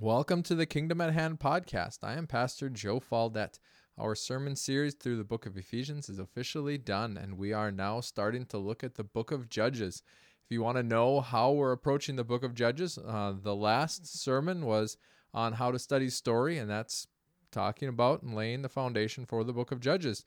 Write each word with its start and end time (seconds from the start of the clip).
Welcome 0.00 0.44
to 0.44 0.54
the 0.54 0.64
Kingdom 0.64 1.00
at 1.00 1.12
Hand 1.12 1.40
podcast. 1.40 2.04
I 2.04 2.12
am 2.12 2.28
Pastor 2.28 2.68
Joe 2.68 3.00
Faldette. 3.00 3.58
Our 3.98 4.14
sermon 4.14 4.54
series 4.54 4.94
through 4.94 5.16
the 5.16 5.24
book 5.24 5.44
of 5.44 5.56
Ephesians 5.56 6.08
is 6.08 6.20
officially 6.20 6.78
done, 6.78 7.16
and 7.16 7.36
we 7.36 7.52
are 7.52 7.72
now 7.72 7.98
starting 7.98 8.46
to 8.46 8.58
look 8.58 8.84
at 8.84 8.94
the 8.94 9.02
book 9.02 9.32
of 9.32 9.48
Judges. 9.48 10.04
If 10.44 10.52
you 10.52 10.62
want 10.62 10.76
to 10.76 10.84
know 10.84 11.20
how 11.20 11.50
we're 11.50 11.72
approaching 11.72 12.14
the 12.14 12.22
book 12.22 12.44
of 12.44 12.54
Judges, 12.54 12.96
uh, 12.96 13.34
the 13.42 13.56
last 13.56 14.06
sermon 14.06 14.66
was 14.66 14.96
on 15.34 15.54
how 15.54 15.72
to 15.72 15.80
study 15.80 16.10
story, 16.10 16.58
and 16.58 16.70
that's 16.70 17.08
talking 17.50 17.88
about 17.88 18.22
and 18.22 18.36
laying 18.36 18.62
the 18.62 18.68
foundation 18.68 19.26
for 19.26 19.42
the 19.42 19.52
book 19.52 19.72
of 19.72 19.80
Judges. 19.80 20.24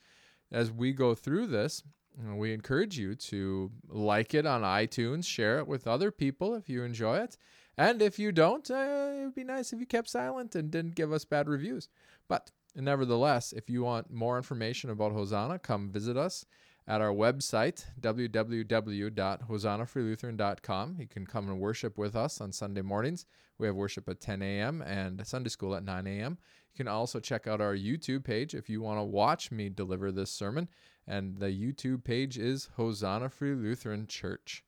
As 0.51 0.69
we 0.69 0.91
go 0.91 1.15
through 1.15 1.47
this, 1.47 1.81
we 2.21 2.51
encourage 2.51 2.99
you 2.99 3.15
to 3.15 3.71
like 3.87 4.33
it 4.33 4.45
on 4.45 4.63
iTunes, 4.63 5.23
share 5.25 5.59
it 5.59 5.67
with 5.67 5.87
other 5.87 6.11
people 6.11 6.55
if 6.55 6.67
you 6.67 6.83
enjoy 6.83 7.19
it. 7.19 7.37
And 7.81 8.01
if 8.03 8.19
you 8.19 8.31
don't, 8.31 8.69
uh, 8.69 9.09
it 9.11 9.23
would 9.23 9.33
be 9.33 9.43
nice 9.43 9.73
if 9.73 9.79
you 9.79 9.87
kept 9.87 10.07
silent 10.07 10.53
and 10.53 10.69
didn't 10.69 10.93
give 10.93 11.11
us 11.11 11.25
bad 11.25 11.49
reviews. 11.49 11.89
But 12.27 12.51
nevertheless, 12.75 13.53
if 13.53 13.71
you 13.71 13.81
want 13.81 14.11
more 14.11 14.37
information 14.37 14.91
about 14.91 15.13
Hosanna, 15.13 15.57
come 15.57 15.89
visit 15.89 16.15
us 16.15 16.45
at 16.87 17.01
our 17.01 17.11
website, 17.11 17.85
www.hosannaforlutheran.com. 17.99 20.95
You 20.99 21.07
can 21.07 21.25
come 21.25 21.49
and 21.49 21.59
worship 21.59 21.97
with 21.97 22.15
us 22.15 22.39
on 22.39 22.51
Sunday 22.51 22.83
mornings. 22.83 23.25
We 23.57 23.65
have 23.65 23.75
worship 23.75 24.07
at 24.07 24.21
10 24.21 24.43
a.m. 24.43 24.83
and 24.83 25.25
Sunday 25.25 25.49
school 25.49 25.73
at 25.73 25.83
9 25.83 26.05
a.m. 26.05 26.37
You 26.73 26.77
can 26.77 26.87
also 26.87 27.19
check 27.19 27.47
out 27.47 27.61
our 27.61 27.75
YouTube 27.75 28.23
page 28.23 28.53
if 28.53 28.69
you 28.69 28.83
want 28.83 28.99
to 28.99 29.03
watch 29.03 29.49
me 29.49 29.69
deliver 29.69 30.11
this 30.11 30.29
sermon. 30.29 30.69
And 31.07 31.39
the 31.39 31.47
YouTube 31.47 32.03
page 32.03 32.37
is 32.37 32.69
Hosanna 32.75 33.29
Free 33.29 33.55
Lutheran 33.55 34.05
Church. 34.05 34.63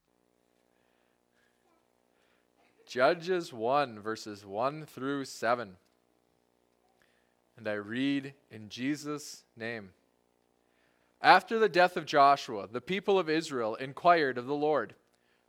Judges 2.94 3.52
1, 3.52 4.02
verses 4.02 4.46
1 4.46 4.86
through 4.86 5.26
7. 5.26 5.78
And 7.58 7.68
I 7.68 7.74
read 7.74 8.36
in 8.52 8.70
Jesus' 8.70 9.46
name. 9.58 9.90
After 11.20 11.58
the 11.58 11.68
death 11.68 11.98
of 11.98 12.06
Joshua, 12.06 12.68
the 12.72 12.82
people 12.82 13.18
of 13.18 13.32
Israel 13.32 13.74
inquired 13.74 14.38
of 14.38 14.46
the 14.46 14.54
Lord, 14.54 14.94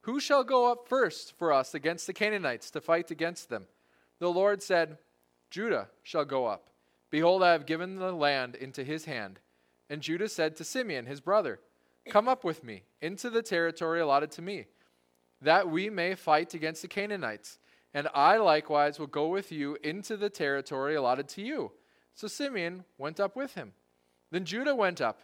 Who 0.05 0.21
shall 0.21 0.43
go 0.43 0.73
up 0.73 0.89
first 0.89 1.37
for 1.37 1.53
us 1.53 1.75
against 1.75 2.07
the 2.07 2.15
Canaanites 2.15 2.71
to 2.71 2.81
fight 2.81 3.11
against 3.11 3.51
them? 3.51 3.67
The 4.21 4.31
Lord 4.31 4.63
said, 4.63 4.97
Judah 5.51 5.89
shall 6.03 6.25
go 6.25 6.47
up. 6.47 6.71
Behold, 7.11 7.43
I 7.43 7.53
have 7.53 7.67
given 7.67 7.97
the 7.97 8.13
land 8.13 8.55
into 8.55 8.85
his 8.85 9.05
hand. 9.05 9.39
And 9.91 10.01
Judah 10.01 10.31
said 10.31 10.57
to 10.57 10.65
Simeon, 10.65 11.05
his 11.05 11.21
brother, 11.21 11.61
Come 12.09 12.27
up 12.27 12.43
with 12.43 12.65
me 12.65 12.85
into 13.03 13.29
the 13.29 13.43
territory 13.43 14.01
allotted 14.01 14.31
to 14.31 14.41
me, 14.41 14.65
that 15.41 15.69
we 15.69 15.91
may 15.91 16.15
fight 16.15 16.55
against 16.55 16.83
the 16.83 16.89
Canaanites. 16.89 17.59
And 17.93 18.09
I 18.15 18.39
likewise 18.39 18.99
will 18.99 19.07
go 19.07 19.29
with 19.29 19.53
you 19.53 19.77
into 19.83 20.17
the 20.17 20.31
territory 20.31 20.95
allotted 20.95 21.29
to 21.31 21.43
you. 21.43 21.73
So 22.15 22.27
Simeon 22.27 22.85
went 22.99 23.21
up 23.21 23.37
with 23.37 23.55
him. 23.55 23.73
Then 24.31 24.45
Judah 24.45 24.75
went 24.75 25.01
up, 25.01 25.21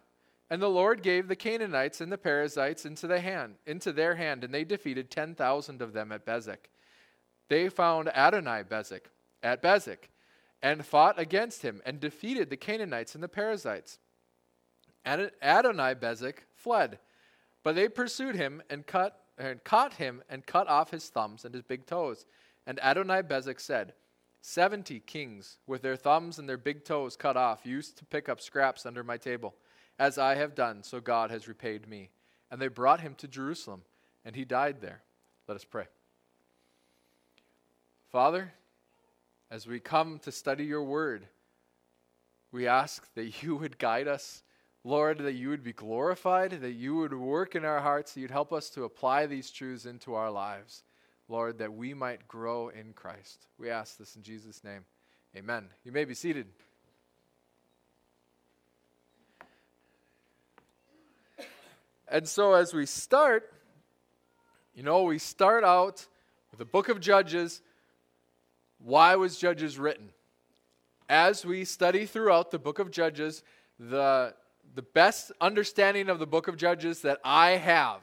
and 0.48 0.62
the 0.62 0.69
Lord 0.69 1.02
gave 1.02 1.27
the 1.27 1.36
Canaanites 1.36 2.00
and 2.00 2.12
the 2.12 2.19
Perizzites 2.19 2.84
into 2.84 3.06
the 3.06 3.20
hand, 3.20 3.56
into 3.67 3.92
their 3.92 4.14
hand, 4.14 4.44
and 4.44 4.55
they 4.55 4.64
defeated 4.64 5.11
ten 5.11 5.34
thousand 5.34 5.83
of 5.83 5.92
them 5.92 6.12
at 6.12 6.24
Bezek. 6.24 6.69
They 7.48 7.69
found 7.69 8.08
Adonai 8.08 8.62
Bezek 8.62 9.06
at 9.42 9.62
Bezek, 9.62 10.11
and 10.62 10.84
fought 10.84 11.19
against 11.19 11.62
him, 11.62 11.80
and 11.84 11.98
defeated 11.98 12.50
the 12.50 12.56
Canaanites 12.56 13.14
and 13.14 13.24
the 13.24 13.28
Perizzites. 13.28 13.98
Adonai 15.05 15.95
Bezek 15.95 16.41
fled, 16.55 16.98
but 17.64 17.74
they 17.74 17.89
pursued 17.89 18.36
him 18.36 18.62
and 18.69 18.86
cut 18.86 19.20
and 19.41 19.64
caught 19.64 19.94
him 19.94 20.22
and 20.28 20.46
cut 20.46 20.69
off 20.69 20.91
his 20.91 21.08
thumbs 21.08 21.44
and 21.44 21.55
his 21.55 21.62
big 21.62 21.86
toes. 21.86 22.27
And 22.66 22.78
Adonai 22.80 23.22
Bezek 23.22 23.60
said, 23.60 23.94
Seventy 24.42 25.00
kings 25.00 25.58
with 25.66 25.83
their 25.83 25.96
thumbs 25.96 26.38
and 26.38 26.48
their 26.48 26.56
big 26.56 26.84
toes 26.84 27.16
cut 27.16 27.36
off 27.36 27.66
used 27.66 27.98
to 27.98 28.05
pick 28.05 28.28
up 28.28 28.41
scraps 28.41 28.86
under 28.86 29.02
my 29.02 29.16
table. 29.16 29.55
As 29.98 30.16
I 30.16 30.34
have 30.36 30.55
done, 30.55 30.83
so 30.83 31.00
God 31.00 31.30
has 31.30 31.48
repaid 31.48 31.89
me. 31.89 32.11
And 32.50 32.61
they 32.61 32.68
brought 32.68 33.00
him 33.00 33.14
to 33.17 33.29
Jerusalem, 33.29 33.83
and 34.24 34.34
he 34.34 34.45
died 34.45 34.80
there. 34.80 35.02
Let 35.46 35.56
us 35.56 35.64
pray. 35.64 35.84
Father, 38.11 38.55
as 39.50 39.67
we 39.67 39.79
come 39.79 40.18
to 40.20 40.33
study 40.33 40.64
your 40.64 40.83
word, 40.83 41.27
we 42.50 42.67
ask 42.67 43.06
that 43.14 43.42
you 43.42 43.56
would 43.56 43.79
guide 43.79 44.08
us 44.08 44.42
Lord, 44.83 45.18
that 45.18 45.35
you 45.35 45.51
would 45.51 45.63
be 45.63 45.73
glorified, 45.73 46.52
that 46.52 46.73
you 46.73 46.96
would 46.96 47.13
work 47.13 47.55
in 47.55 47.64
our 47.64 47.80
hearts, 47.80 48.14
that 48.14 48.20
you'd 48.20 48.30
help 48.30 48.52
us 48.52 48.70
to 48.70 48.85
apply 48.85 49.27
these 49.27 49.51
truths 49.51 49.85
into 49.85 50.14
our 50.14 50.30
lives. 50.30 50.83
Lord, 51.29 51.58
that 51.58 51.73
we 51.73 51.95
might 51.95 52.27
grow 52.27 52.68
in 52.70 52.92
Christ. 52.95 53.46
We 53.58 53.70
ask 53.70 53.98
this 53.98 54.17
in 54.17 54.23
Jesus' 54.23 54.64
name. 54.64 54.85
Amen. 55.36 55.67
You 55.85 55.92
may 55.92 56.05
be 56.05 56.14
seated. 56.14 56.46
And 62.08 62.27
so, 62.29 62.55
as 62.55 62.74
we 62.74 62.86
start, 62.86 63.52
you 64.74 64.83
know, 64.83 65.05
we 65.05 65.18
start 65.18 65.62
out 65.62 66.05
with 66.51 66.58
the 66.58 66.64
book 66.64 66.89
of 66.89 66.98
Judges. 67.01 67.62
Why 68.79 69.14
was 69.14 69.39
Judges 69.39 69.79
written? 69.79 70.11
As 71.08 71.45
we 71.45 71.64
study 71.64 72.07
throughout 72.07 72.51
the 72.51 72.58
book 72.58 72.80
of 72.80 72.91
Judges, 72.91 73.45
the 73.79 74.35
the 74.75 74.83
best 74.83 75.33
understanding 75.41 76.08
of 76.08 76.19
the 76.19 76.27
book 76.27 76.48
of 76.48 76.57
Judges 76.57 77.03
that 77.03 77.19
I 77.25 77.51
have, 77.51 78.01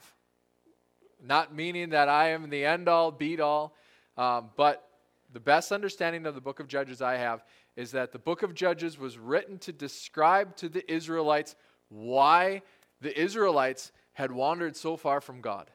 not 1.23 1.53
meaning 1.53 1.89
that 1.89 2.09
I 2.09 2.29
am 2.29 2.50
the 2.50 2.66
end 2.66 2.88
all, 2.88 3.11
beat 3.11 3.39
all, 3.39 3.73
um, 4.17 4.50
but 4.55 4.88
the 5.33 5.39
best 5.39 5.72
understanding 5.72 6.25
of 6.25 6.35
the 6.35 6.41
book 6.41 6.59
of 6.59 6.67
Judges 6.67 7.01
I 7.01 7.16
have 7.16 7.44
is 7.75 7.91
that 7.91 8.11
the 8.11 8.19
book 8.19 8.44
of 8.44 8.53
Judges 8.53 8.97
was 8.97 9.17
written 9.17 9.57
to 9.59 9.72
describe 9.72 10.56
to 10.57 10.69
the 10.69 10.89
Israelites 10.91 11.56
why 11.89 12.61
the 13.01 13.17
Israelites 13.19 13.91
had 14.13 14.31
wandered 14.31 14.75
so 14.75 14.97
far 14.97 15.22
from 15.22 15.41
God. 15.41 15.69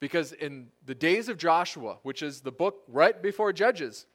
Because 0.00 0.32
in 0.32 0.68
the 0.86 0.94
days 0.94 1.28
of 1.28 1.38
Joshua, 1.38 1.98
which 2.02 2.22
is 2.22 2.40
the 2.40 2.50
book 2.50 2.82
right 2.88 3.20
before 3.22 3.52
Judges, 3.52 4.06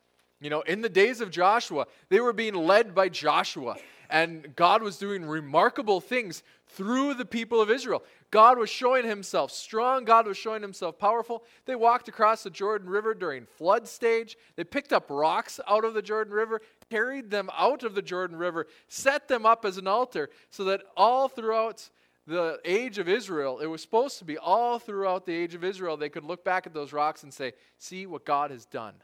you 0.42 0.50
know, 0.50 0.62
in 0.62 0.82
the 0.82 0.90
days 0.90 1.22
of 1.22 1.32
Joshua, 1.32 1.86
they 2.10 2.20
were 2.20 2.34
being 2.34 2.56
led 2.56 2.94
by 2.94 3.08
Joshua 3.08 3.78
and 4.10 4.56
God 4.56 4.82
was 4.82 4.98
doing 4.98 5.26
remarkable 5.26 6.02
things 6.02 6.44
through 6.68 7.14
the 7.14 7.26
people 7.26 7.62
of 7.62 7.70
Israel. 7.70 8.04
God 8.32 8.58
was 8.58 8.70
showing 8.70 9.06
himself 9.06 9.52
strong, 9.52 10.04
God 10.04 10.28
was 10.28 10.38
showing 10.38 10.62
himself 10.62 10.98
powerful. 11.00 11.44
They 11.66 11.76
walked 11.76 12.08
across 12.08 12.44
the 12.44 12.50
Jordan 12.50 12.90
River 12.90 13.14
during 13.14 13.46
flood 13.46 13.88
stage. 13.88 14.38
They 14.56 14.64
picked 14.64 14.94
up 14.94 15.06
rocks 15.10 15.60
out 15.68 15.86
of 15.86 15.94
the 15.94 16.02
Jordan 16.02 16.34
River, 16.34 16.62
carried 16.90 17.30
them 17.30 17.50
out 17.58 17.84
of 17.84 17.96
the 17.96 18.02
Jordan 18.02 18.38
River, 18.38 18.68
set 18.88 19.28
them 19.28 19.46
up 19.46 19.66
as 19.66 19.78
an 19.78 19.88
altar 19.88 20.30
so 20.50 20.66
that 20.66 20.82
all 20.98 21.28
throughout 21.28 21.90
the 22.28 22.60
age 22.66 22.98
of 22.98 23.08
Israel, 23.08 23.60
it 23.60 23.68
was 23.68 23.82
supposed 23.82 24.18
to 24.20 24.26
be 24.26 24.38
all 24.38 24.80
throughout 24.80 25.26
the 25.26 25.34
age 25.34 25.54
of 25.54 25.64
Israel, 25.64 25.96
they 25.96 26.10
could 26.10 26.24
look 26.24 26.44
back 26.44 26.66
at 26.66 26.74
those 26.74 26.92
rocks 26.92 27.24
and 27.24 27.34
say, 27.34 27.54
See 27.78 28.08
what 28.08 28.26
God 28.26 28.52
has 28.52 28.66
done. 28.66 28.96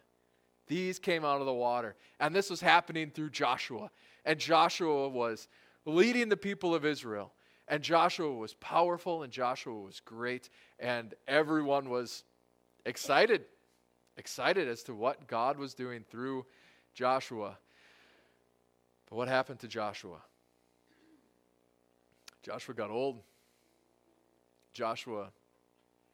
These 0.67 0.99
came 0.99 1.25
out 1.25 1.39
of 1.39 1.45
the 1.45 1.53
water. 1.53 1.95
And 2.19 2.33
this 2.33 2.49
was 2.49 2.61
happening 2.61 3.11
through 3.11 3.31
Joshua. 3.31 3.91
And 4.25 4.39
Joshua 4.39 5.09
was 5.09 5.47
leading 5.85 6.29
the 6.29 6.37
people 6.37 6.75
of 6.75 6.85
Israel. 6.85 7.33
And 7.67 7.81
Joshua 7.81 8.31
was 8.33 8.53
powerful 8.55 9.23
and 9.23 9.31
Joshua 9.31 9.79
was 9.79 9.99
great. 9.99 10.49
And 10.79 11.13
everyone 11.27 11.89
was 11.89 12.23
excited, 12.85 13.45
excited 14.17 14.67
as 14.67 14.83
to 14.83 14.93
what 14.93 15.27
God 15.27 15.57
was 15.57 15.73
doing 15.73 16.03
through 16.09 16.45
Joshua. 16.93 17.57
But 19.09 19.15
what 19.15 19.27
happened 19.27 19.59
to 19.59 19.67
Joshua? 19.67 20.17
Joshua 22.43 22.73
got 22.75 22.89
old. 22.89 23.19
Joshua 24.73 25.29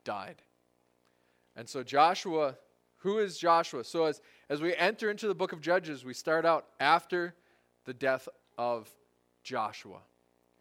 died. 0.04 0.42
And 1.56 1.68
so, 1.68 1.82
Joshua, 1.82 2.56
who 2.98 3.18
is 3.18 3.38
Joshua? 3.38 3.84
So, 3.84 4.04
as, 4.04 4.20
as 4.48 4.60
we 4.60 4.74
enter 4.76 5.10
into 5.10 5.26
the 5.26 5.34
book 5.34 5.52
of 5.52 5.60
Judges, 5.60 6.04
we 6.04 6.14
start 6.14 6.44
out 6.44 6.66
after 6.80 7.34
the 7.88 7.94
death 7.94 8.28
of 8.58 8.86
Joshua. 9.42 10.00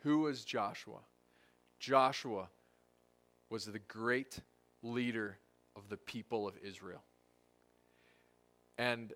Who 0.04 0.20
was 0.20 0.46
Joshua? 0.46 1.00
Joshua 1.78 2.48
was 3.50 3.66
the 3.66 3.80
great 3.80 4.40
leader 4.82 5.38
of 5.76 5.90
the 5.90 5.98
people 5.98 6.48
of 6.48 6.54
Israel. 6.64 7.04
And 8.78 9.12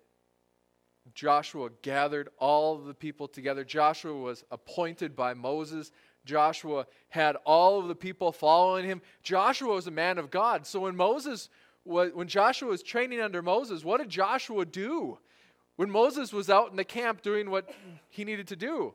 Joshua 1.14 1.70
gathered 1.80 2.28
all 2.38 2.74
of 2.74 2.84
the 2.84 2.92
people 2.92 3.28
together. 3.28 3.64
Joshua 3.64 4.14
was 4.14 4.44
appointed 4.50 5.16
by 5.16 5.32
Moses. 5.32 5.90
Joshua 6.26 6.86
had 7.08 7.36
all 7.46 7.80
of 7.80 7.88
the 7.88 7.94
people 7.94 8.30
following 8.30 8.84
him. 8.84 9.00
Joshua 9.22 9.72
was 9.72 9.86
a 9.86 9.90
man 9.90 10.18
of 10.18 10.30
God. 10.30 10.66
So 10.66 10.80
when 10.80 10.96
Moses 10.96 11.48
was, 11.86 12.12
when 12.12 12.28
Joshua 12.28 12.68
was 12.68 12.82
training 12.82 13.22
under 13.22 13.40
Moses, 13.40 13.86
what 13.86 14.02
did 14.02 14.10
Joshua 14.10 14.66
do? 14.66 15.18
When 15.82 15.90
Moses 15.90 16.32
was 16.32 16.48
out 16.48 16.70
in 16.70 16.76
the 16.76 16.84
camp 16.84 17.22
doing 17.22 17.50
what 17.50 17.68
he 18.08 18.24
needed 18.24 18.46
to 18.46 18.54
do, 18.54 18.94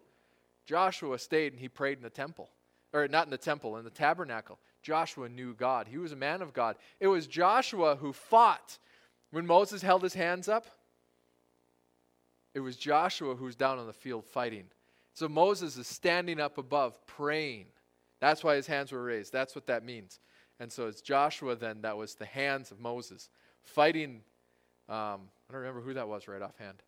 Joshua 0.65 1.19
stayed 1.19 1.51
and 1.51 1.59
he 1.59 1.67
prayed 1.67 1.97
in 1.97 2.01
the 2.01 2.09
temple. 2.09 2.49
Or 2.93 3.09
not 3.09 3.27
in 3.27 3.29
the 3.29 3.37
temple, 3.37 3.75
in 3.75 3.83
the 3.83 3.89
tabernacle. 3.89 4.57
Joshua 4.81 5.27
knew 5.27 5.53
God. 5.53 5.89
He 5.89 5.97
was 5.97 6.13
a 6.13 6.15
man 6.15 6.41
of 6.41 6.53
God. 6.53 6.77
It 7.01 7.07
was 7.07 7.27
Joshua 7.27 7.97
who 7.97 8.13
fought 8.13 8.77
when 9.31 9.45
Moses 9.45 9.81
held 9.81 10.01
his 10.01 10.13
hands 10.13 10.47
up. 10.47 10.65
it 12.53 12.61
was 12.61 12.77
Joshua 12.77 13.35
who's 13.35 13.57
down 13.57 13.79
on 13.79 13.87
the 13.87 13.91
field 13.91 14.23
fighting. 14.23 14.67
So 15.13 15.27
Moses 15.27 15.75
is 15.75 15.87
standing 15.87 16.39
up 16.39 16.57
above 16.57 17.05
praying. 17.05 17.65
That's 18.21 18.45
why 18.45 18.55
his 18.55 18.67
hands 18.67 18.93
were 18.93 19.03
raised. 19.03 19.33
That's 19.33 19.55
what 19.55 19.67
that 19.67 19.83
means. 19.83 20.21
And 20.57 20.71
so 20.71 20.87
it's 20.87 21.01
Joshua 21.01 21.57
then 21.57 21.81
that 21.81 21.97
was 21.97 22.15
the 22.15 22.25
hands 22.25 22.71
of 22.71 22.79
Moses 22.79 23.29
fighting. 23.61 24.21
Um, 24.87 25.23
I 25.49 25.53
don't 25.53 25.61
remember 25.61 25.81
who 25.81 25.93
that 25.93 26.07
was 26.07 26.27
right 26.27 26.41
offhand. 26.41 26.81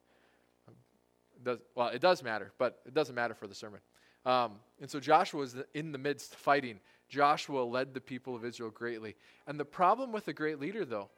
Does, 1.44 1.60
well, 1.76 1.88
it 1.88 2.02
does 2.02 2.22
matter, 2.22 2.52
but 2.58 2.80
it 2.86 2.94
doesn't 2.94 3.16
matter 3.16 3.34
for 3.34 3.48
the 3.48 3.56
sermon. 3.56 3.80
Um, 4.26 4.60
and 4.82 4.90
so 4.90 5.00
Joshua 5.00 5.40
was 5.40 5.56
in 5.74 5.94
the 5.94 5.98
midst 5.98 6.36
fighting. 6.36 6.80
Joshua 7.08 7.62
led 7.62 7.94
the 7.94 8.02
people 8.02 8.36
of 8.36 8.44
Israel 8.44 8.70
greatly. 8.70 9.16
And 9.48 9.60
the 9.60 9.66
problem 9.66 10.12
with 10.12 10.28
a 10.28 10.34
great 10.34 10.60
leader, 10.60 10.84
though, 10.84 11.10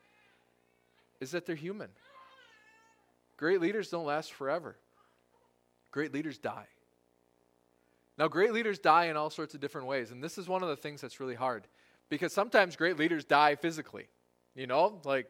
is 1.19 1.31
that 1.31 1.45
they're 1.45 1.55
human. 1.55 1.89
Great 3.37 3.59
leaders 3.59 3.89
don't 3.89 4.05
last 4.05 4.33
forever, 4.33 4.75
great 5.89 6.13
leaders 6.13 6.37
die. 6.37 6.67
Now, 8.17 8.27
great 8.27 8.53
leaders 8.53 8.77
die 8.77 9.05
in 9.05 9.17
all 9.17 9.31
sorts 9.31 9.55
of 9.55 9.61
different 9.61 9.87
ways. 9.87 10.11
And 10.11 10.23
this 10.23 10.37
is 10.37 10.47
one 10.47 10.61
of 10.61 10.69
the 10.69 10.75
things 10.75 11.01
that's 11.01 11.19
really 11.19 11.33
hard 11.33 11.65
because 12.07 12.33
sometimes 12.33 12.75
great 12.75 12.97
leaders 12.97 13.25
die 13.25 13.55
physically. 13.55 14.05
You 14.53 14.67
know, 14.67 15.01
like 15.05 15.27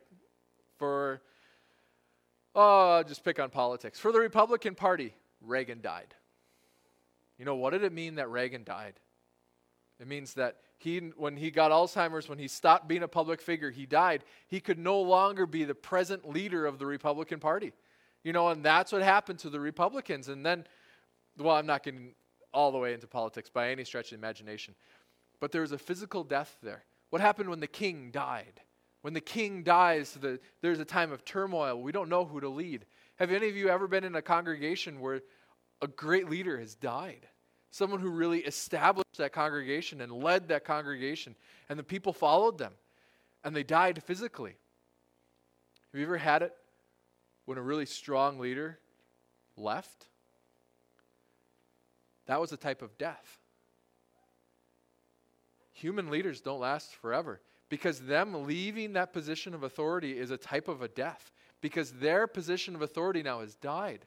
for, 0.78 1.22
oh, 2.56 3.04
just 3.04 3.24
pick 3.24 3.40
on 3.40 3.50
politics. 3.50 4.00
For 4.00 4.12
the 4.12 4.20
Republican 4.20 4.76
Party, 4.76 5.14
Reagan 5.42 5.82
died. 5.82 6.14
You 7.38 7.46
know, 7.46 7.56
what 7.56 7.72
did 7.72 7.84
it 7.84 7.94
mean 7.94 8.16
that 8.16 8.30
Reagan 8.30 8.64
died? 8.64 8.94
It 10.00 10.08
means 10.08 10.34
that 10.36 10.58
he, 10.78 10.98
when 11.16 11.38
he 11.38 11.52
got 11.52 11.72
Alzheimer's, 11.72 12.28
when 12.28 12.40
he 12.40 12.48
stopped 12.48 12.88
being 12.88 13.04
a 13.04 13.08
public 13.08 13.42
figure, 13.42 13.70
he 13.70 13.86
died. 13.86 14.24
He 14.48 14.60
could 14.60 14.80
no 14.80 15.00
longer 15.00 15.46
be 15.46 15.64
the 15.64 15.76
present 15.76 16.28
leader 16.28 16.66
of 16.66 16.80
the 16.80 16.86
Republican 16.88 17.40
Party. 17.40 17.74
You 18.24 18.34
know, 18.34 18.50
and 18.50 18.64
that's 18.64 18.92
what 18.92 19.02
happened 19.02 19.40
to 19.40 19.50
the 19.50 19.60
Republicans. 19.60 20.28
And 20.28 20.46
then, 20.46 20.66
well, 21.38 21.56
I'm 21.56 21.68
not 21.68 21.84
getting 21.84 22.14
all 22.54 22.72
the 22.72 22.78
way 22.78 22.94
into 22.94 23.08
politics 23.08 23.50
by 23.50 23.70
any 23.70 23.84
stretch 23.84 24.12
of 24.12 24.18
imagination, 24.18 24.76
but 25.40 25.52
there 25.52 25.62
was 25.62 25.72
a 25.72 25.78
physical 25.78 26.24
death 26.24 26.58
there. 26.62 26.84
What 27.12 27.22
happened 27.22 27.50
when 27.50 27.60
the 27.60 27.68
king 27.68 28.10
died? 28.12 28.62
When 29.02 29.14
the 29.14 29.22
king 29.22 29.64
dies, 29.64 30.14
the, 30.14 30.40
there's 30.62 30.80
a 30.80 30.86
time 30.86 31.12
of 31.12 31.26
turmoil. 31.26 31.82
We 31.82 31.92
don't 31.92 32.10
know 32.10 32.26
who 32.26 32.40
to 32.40 32.50
lead. 32.50 32.86
Have 33.18 33.32
any 33.32 33.50
of 33.50 33.56
you 33.56 33.70
ever 33.70 33.88
been 33.88 34.04
in 34.04 34.16
a 34.16 34.22
congregation 34.22 35.00
where 35.00 35.22
a 35.82 35.88
great 35.88 36.30
leader 36.30 36.60
has 36.60 36.76
died? 36.76 37.28
someone 37.72 38.02
who 38.02 38.10
really 38.10 38.40
established 38.40 39.18
that 39.18 39.32
congregation 39.32 40.02
and 40.02 40.12
led 40.12 40.50
that 40.50 40.66
congregation, 40.66 41.36
and 41.70 41.80
the 41.80 41.84
people 41.84 42.14
followed 42.14 42.58
them, 42.58 42.74
and 43.44 43.56
they 43.56 43.64
died 43.64 44.04
physically. 44.04 44.56
Have 45.92 46.00
you 46.00 46.06
ever 46.06 46.18
had 46.18 46.44
it 46.44 46.54
when 47.46 47.58
a 47.58 47.62
really 47.62 47.86
strong 47.86 48.40
leader 48.40 48.78
left? 49.58 50.08
That 52.28 52.40
was 52.40 52.52
a 52.52 52.58
type 52.58 52.82
of 52.82 52.98
death. 52.98 53.40
Human 55.74 56.10
leaders 56.10 56.42
don't 56.42 56.60
last 56.60 56.94
forever 56.94 57.42
because 57.72 58.02
them 58.02 58.46
leaving 58.46 58.92
that 58.92 59.14
position 59.14 59.54
of 59.54 59.64
authority 59.64 60.20
is 60.20 60.30
a 60.30 60.36
type 60.36 60.68
of 60.68 60.82
a 60.82 60.90
death 60.90 61.32
because 61.62 61.94
their 61.94 62.28
position 62.28 62.76
of 62.76 62.82
authority 62.82 63.24
now 63.24 63.40
has 63.40 63.56
died. 63.56 64.06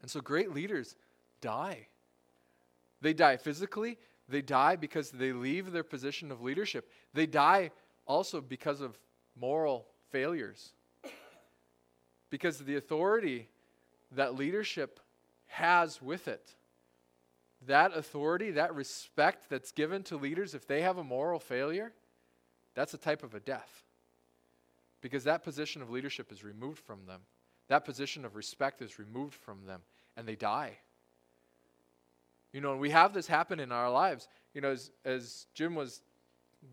And 0.00 0.10
so 0.10 0.22
great 0.22 0.54
leaders 0.54 0.96
die. 1.42 1.88
They 3.02 3.12
die 3.12 3.36
physically, 3.36 3.98
they 4.26 4.40
die 4.40 4.76
because 4.76 5.10
they 5.10 5.34
leave 5.34 5.70
their 5.70 5.82
position 5.82 6.32
of 6.32 6.40
leadership. 6.40 6.90
They 7.12 7.26
die 7.26 7.72
also 8.06 8.40
because 8.40 8.80
of 8.80 8.98
moral 9.38 9.86
failures. 10.10 10.72
Because 12.30 12.58
the 12.58 12.76
authority 12.76 13.50
that 14.12 14.34
leadership 14.34 14.98
has 15.48 16.00
with 16.00 16.26
it, 16.26 16.54
that 17.66 17.96
authority, 17.96 18.52
that 18.52 18.74
respect 18.74 19.48
that's 19.50 19.72
given 19.72 20.02
to 20.04 20.16
leaders, 20.16 20.54
if 20.54 20.66
they 20.66 20.82
have 20.82 20.98
a 20.98 21.04
moral 21.04 21.38
failure, 21.38 21.92
that's 22.74 22.94
a 22.94 22.98
type 22.98 23.22
of 23.22 23.34
a 23.34 23.40
death. 23.40 23.84
Because 25.00 25.24
that 25.24 25.44
position 25.44 25.82
of 25.82 25.90
leadership 25.90 26.32
is 26.32 26.42
removed 26.42 26.78
from 26.78 27.06
them. 27.06 27.20
That 27.68 27.84
position 27.84 28.24
of 28.24 28.36
respect 28.36 28.82
is 28.82 28.98
removed 28.98 29.34
from 29.34 29.64
them, 29.66 29.80
and 30.16 30.26
they 30.26 30.36
die. 30.36 30.78
You 32.52 32.60
know, 32.60 32.72
and 32.72 32.80
we 32.80 32.90
have 32.90 33.12
this 33.12 33.26
happen 33.26 33.60
in 33.60 33.72
our 33.72 33.90
lives. 33.90 34.28
You 34.54 34.60
know, 34.60 34.70
as, 34.70 34.90
as 35.04 35.46
Jim 35.54 35.74
was 35.74 36.00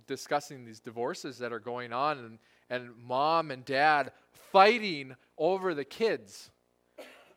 discussing 0.08 0.66
these 0.66 0.80
divorces 0.80 1.38
that 1.40 1.52
are 1.52 1.60
going 1.60 1.92
on 1.94 2.20
and, 2.20 2.40
and 2.70 2.90
mom 2.98 3.52
and 3.52 3.66
dad 3.66 4.12
fighting 4.52 5.16
over 5.38 5.74
the 5.74 5.84
kids. 5.84 6.52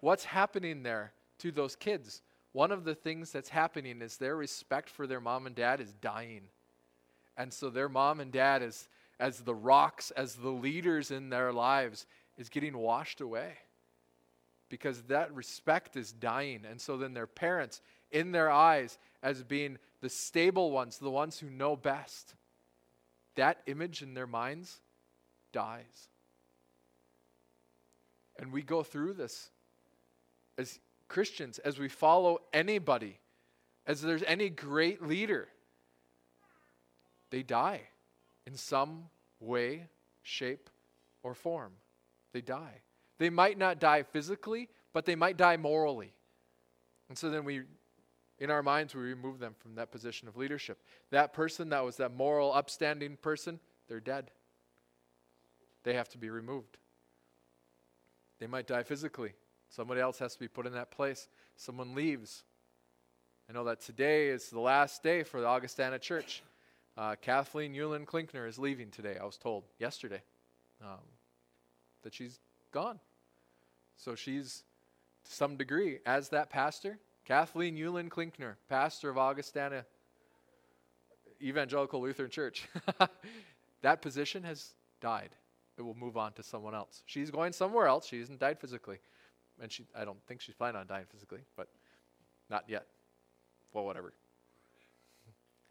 What's 0.00 0.24
happening 0.24 0.82
there 0.82 1.12
to 1.38 1.50
those 1.50 1.74
kids? 1.74 2.22
One 2.56 2.72
of 2.72 2.84
the 2.84 2.94
things 2.94 3.32
that's 3.32 3.50
happening 3.50 4.00
is 4.00 4.16
their 4.16 4.34
respect 4.34 4.88
for 4.88 5.06
their 5.06 5.20
mom 5.20 5.46
and 5.46 5.54
dad 5.54 5.78
is 5.78 5.92
dying. 6.00 6.40
And 7.36 7.52
so 7.52 7.68
their 7.68 7.90
mom 7.90 8.18
and 8.18 8.32
dad 8.32 8.62
is 8.62 8.88
as 9.20 9.40
the 9.40 9.54
rocks, 9.54 10.10
as 10.12 10.36
the 10.36 10.48
leaders 10.48 11.10
in 11.10 11.28
their 11.28 11.52
lives, 11.52 12.06
is 12.38 12.48
getting 12.48 12.78
washed 12.78 13.20
away. 13.20 13.58
Because 14.70 15.02
that 15.02 15.34
respect 15.34 15.96
is 15.96 16.12
dying. 16.12 16.62
And 16.66 16.80
so 16.80 16.96
then 16.96 17.12
their 17.12 17.26
parents 17.26 17.82
in 18.10 18.32
their 18.32 18.50
eyes 18.50 18.96
as 19.22 19.42
being 19.42 19.76
the 20.00 20.08
stable 20.08 20.70
ones, 20.70 20.96
the 20.96 21.10
ones 21.10 21.38
who 21.38 21.50
know 21.50 21.76
best, 21.76 22.36
that 23.34 23.60
image 23.66 24.00
in 24.00 24.14
their 24.14 24.26
minds 24.26 24.80
dies. 25.52 26.08
And 28.38 28.50
we 28.50 28.62
go 28.62 28.82
through 28.82 29.12
this 29.12 29.50
as 30.56 30.78
Christians, 31.08 31.58
as 31.58 31.78
we 31.78 31.88
follow 31.88 32.40
anybody, 32.52 33.18
as 33.86 34.02
there's 34.02 34.22
any 34.26 34.48
great 34.48 35.02
leader, 35.02 35.48
they 37.30 37.42
die 37.42 37.82
in 38.46 38.56
some 38.56 39.04
way, 39.40 39.86
shape, 40.22 40.70
or 41.22 41.34
form. 41.34 41.72
They 42.32 42.40
die. 42.40 42.82
They 43.18 43.30
might 43.30 43.58
not 43.58 43.78
die 43.78 44.02
physically, 44.02 44.68
but 44.92 45.04
they 45.04 45.14
might 45.14 45.36
die 45.36 45.56
morally. 45.56 46.12
And 47.08 47.16
so 47.16 47.30
then 47.30 47.44
we 47.44 47.62
in 48.38 48.50
our 48.50 48.62
minds, 48.62 48.94
we 48.94 49.02
remove 49.02 49.38
them 49.38 49.54
from 49.58 49.76
that 49.76 49.90
position 49.90 50.28
of 50.28 50.36
leadership. 50.36 50.82
That 51.10 51.32
person 51.32 51.70
that 51.70 51.84
was 51.84 51.96
that 51.96 52.14
moral, 52.14 52.52
upstanding 52.52 53.16
person, 53.16 53.58
they're 53.88 54.00
dead. 54.00 54.30
They 55.84 55.94
have 55.94 56.08
to 56.10 56.18
be 56.18 56.28
removed. 56.28 56.76
They 58.38 58.46
might 58.46 58.66
die 58.66 58.82
physically. 58.82 59.32
Somebody 59.76 60.00
else 60.00 60.18
has 60.20 60.32
to 60.32 60.40
be 60.40 60.48
put 60.48 60.66
in 60.66 60.72
that 60.72 60.90
place. 60.90 61.28
Someone 61.54 61.94
leaves. 61.94 62.44
I 63.46 63.52
know 63.52 63.64
that 63.64 63.82
today 63.82 64.28
is 64.28 64.48
the 64.48 64.58
last 64.58 65.02
day 65.02 65.22
for 65.22 65.38
the 65.38 65.46
Augustana 65.46 65.98
Church. 65.98 66.42
Uh, 66.96 67.14
Kathleen 67.20 67.74
Yulin 67.74 68.06
Klinkner 68.06 68.48
is 68.48 68.58
leaving 68.58 68.90
today, 68.90 69.18
I 69.20 69.24
was 69.26 69.36
told 69.36 69.64
yesterday 69.78 70.22
um, 70.82 71.04
that 72.04 72.14
she's 72.14 72.40
gone. 72.72 72.98
So 73.98 74.14
she's, 74.14 74.64
to 75.26 75.32
some 75.34 75.58
degree, 75.58 75.98
as 76.06 76.30
that 76.30 76.48
pastor, 76.48 76.98
Kathleen 77.26 77.76
Yulin 77.76 78.08
Klinkner, 78.08 78.54
pastor 78.70 79.10
of 79.10 79.18
Augustana 79.18 79.84
Evangelical 81.42 82.00
Lutheran 82.00 82.30
Church. 82.30 82.66
that 83.82 84.00
position 84.00 84.42
has 84.42 84.72
died. 85.02 85.32
It 85.76 85.82
will 85.82 85.96
move 85.96 86.16
on 86.16 86.32
to 86.32 86.42
someone 86.42 86.74
else. 86.74 87.02
She's 87.04 87.30
going 87.30 87.52
somewhere 87.52 87.88
else. 87.88 88.06
She 88.06 88.18
hasn't 88.18 88.40
died 88.40 88.58
physically. 88.58 89.00
And 89.62 89.72
she, 89.72 89.84
I 89.96 90.04
don't 90.04 90.18
think 90.26 90.40
she's 90.40 90.54
planning 90.54 90.80
on 90.80 90.86
dying 90.86 91.06
physically, 91.10 91.40
but 91.56 91.68
not 92.50 92.64
yet. 92.68 92.86
Well, 93.72 93.84
whatever. 93.84 94.12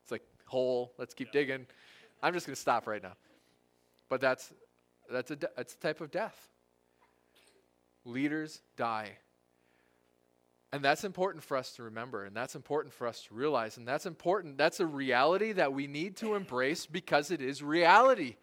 It's 0.04 0.12
like 0.12 0.24
hole. 0.46 0.94
Let's 0.98 1.14
keep 1.14 1.32
digging. 1.32 1.66
I'm 2.22 2.34
just 2.34 2.46
going 2.46 2.56
to 2.56 2.62
stop 2.62 2.88
right 2.88 3.02
now. 3.02 3.14
But 4.10 4.22
that's 4.22 4.54
that's 5.12 5.32
a 5.32 5.38
that's 5.56 5.74
a 5.74 5.78
type 5.78 6.02
of 6.02 6.12
death. 6.12 6.50
Leaders 8.06 8.62
die. 8.78 9.12
And 10.72 10.84
that's 10.84 11.04
important 11.04 11.44
for 11.44 11.56
us 11.56 11.72
to 11.74 11.84
remember, 11.84 12.26
and 12.26 12.36
that's 12.36 12.54
important 12.54 12.94
for 12.94 13.08
us 13.08 13.24
to 13.30 13.34
realize, 13.34 13.78
and 13.78 13.88
that's 13.88 14.06
important. 14.06 14.58
That's 14.58 14.82
a 14.82 14.86
reality 14.86 15.54
that 15.54 15.72
we 15.72 15.88
need 15.88 16.18
to 16.18 16.36
embrace 16.36 16.86
because 16.86 17.32
it 17.32 17.42
is 17.42 17.64
reality. 17.64 18.36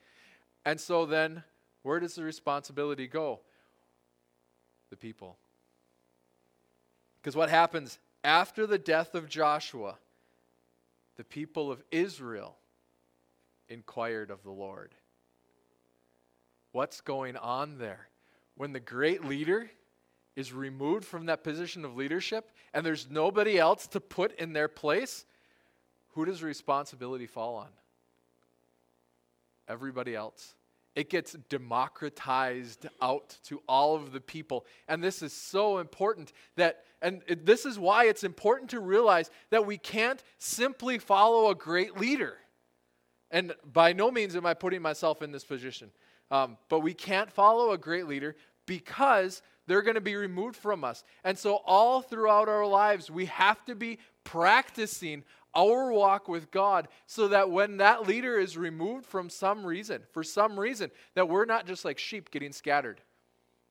And 0.65 0.81
so 0.81 1.05
then, 1.05 1.45
where 1.83 2.01
does 2.01 2.15
the 2.15 2.23
responsibility 2.23 3.07
go? 3.07 3.41
The 4.93 4.97
people. 4.99 5.39
Because 7.17 7.35
what 7.35 7.49
happens 7.49 7.99
after 8.23 8.67
the 8.67 8.77
death 8.77 9.15
of 9.15 9.27
Joshua? 9.27 9.97
The 11.17 11.25
people 11.25 11.73
of 11.73 11.83
Israel 11.91 12.59
inquired 13.71 14.31
of 14.31 14.43
the 14.43 14.51
Lord. 14.51 14.95
What's 16.73 17.01
going 17.01 17.39
on 17.39 17.79
there? 17.79 18.09
When 18.55 18.75
the 18.75 18.81
great 18.81 19.25
leader 19.25 19.71
is 20.37 20.53
removed 20.53 21.07
from 21.07 21.25
that 21.25 21.43
position 21.43 21.87
of 21.87 21.97
leadership 21.97 22.51
and 22.75 22.85
there's 22.85 23.09
nobody 23.11 23.59
else 23.59 23.87
to 23.87 24.01
put 24.01 24.39
in 24.39 24.53
their 24.53 24.69
place, 24.69 25.25
who 26.11 26.27
does 26.27 26.43
responsibility 26.43 27.27
fall 27.27 27.57
on? 27.57 27.69
Everybody 29.67 30.15
else. 30.15 30.55
It 30.95 31.09
gets 31.09 31.33
democratized 31.49 32.87
out 33.01 33.39
to 33.45 33.63
all 33.69 33.95
of 33.97 34.13
the 34.13 34.21
people. 34.21 34.67
And 34.89 35.03
this 35.03 35.23
is 35.23 35.33
so 35.33 35.79
important 35.79 36.33
that, 36.57 36.85
and 37.01 37.23
this 37.45 37.65
is 37.65 37.79
why 37.79 38.07
it's 38.07 38.25
important 38.25 38.71
to 38.71 38.81
realize 38.81 39.31
that 39.51 39.65
we 39.67 39.79
can't 39.79 40.23
simply 40.39 40.99
follow 40.99 41.51
a 41.51 41.55
great 41.55 41.99
leader. 41.99 42.37
And 43.31 43.55
by 43.73 43.95
no 43.95 44.11
means 44.11 44.37
am 44.37 44.45
I 44.45 44.53
putting 44.55 44.83
myself 44.83 45.23
in 45.23 45.33
this 45.33 45.45
position. 45.45 45.91
Um, 46.31 46.59
but 46.69 46.81
we 46.81 46.95
can't 46.95 47.31
follow 47.31 47.73
a 47.73 47.79
great 47.79 48.07
leader 48.07 48.37
because 48.67 49.43
they're 49.67 49.83
going 49.83 49.95
to 49.95 50.01
be 50.01 50.17
removed 50.17 50.57
from 50.57 50.85
us. 50.85 51.05
And 51.25 51.39
so, 51.39 51.57
all 51.67 52.03
throughout 52.03 52.49
our 52.49 52.67
lives, 52.67 53.11
we 53.11 53.27
have 53.27 53.65
to 53.67 53.75
be 53.75 53.99
practicing 54.25 55.25
our 55.55 55.93
walk 55.93 56.29
with 56.29 56.51
God 56.51 56.89
so 57.07 57.29
that 57.29 57.51
when 57.51 57.79
that 57.79 58.07
leader 58.07 58.39
is 58.39 58.57
removed 58.57 59.07
from 59.07 59.29
some 59.29 59.65
reason, 59.65 60.03
for 60.13 60.23
some 60.23 60.59
reason, 60.59 60.91
that 61.15 61.29
we're 61.29 61.45
not 61.45 61.67
just 61.67 61.85
like 61.85 61.99
sheep 61.99 62.31
getting 62.31 62.53
scattered. 62.53 63.01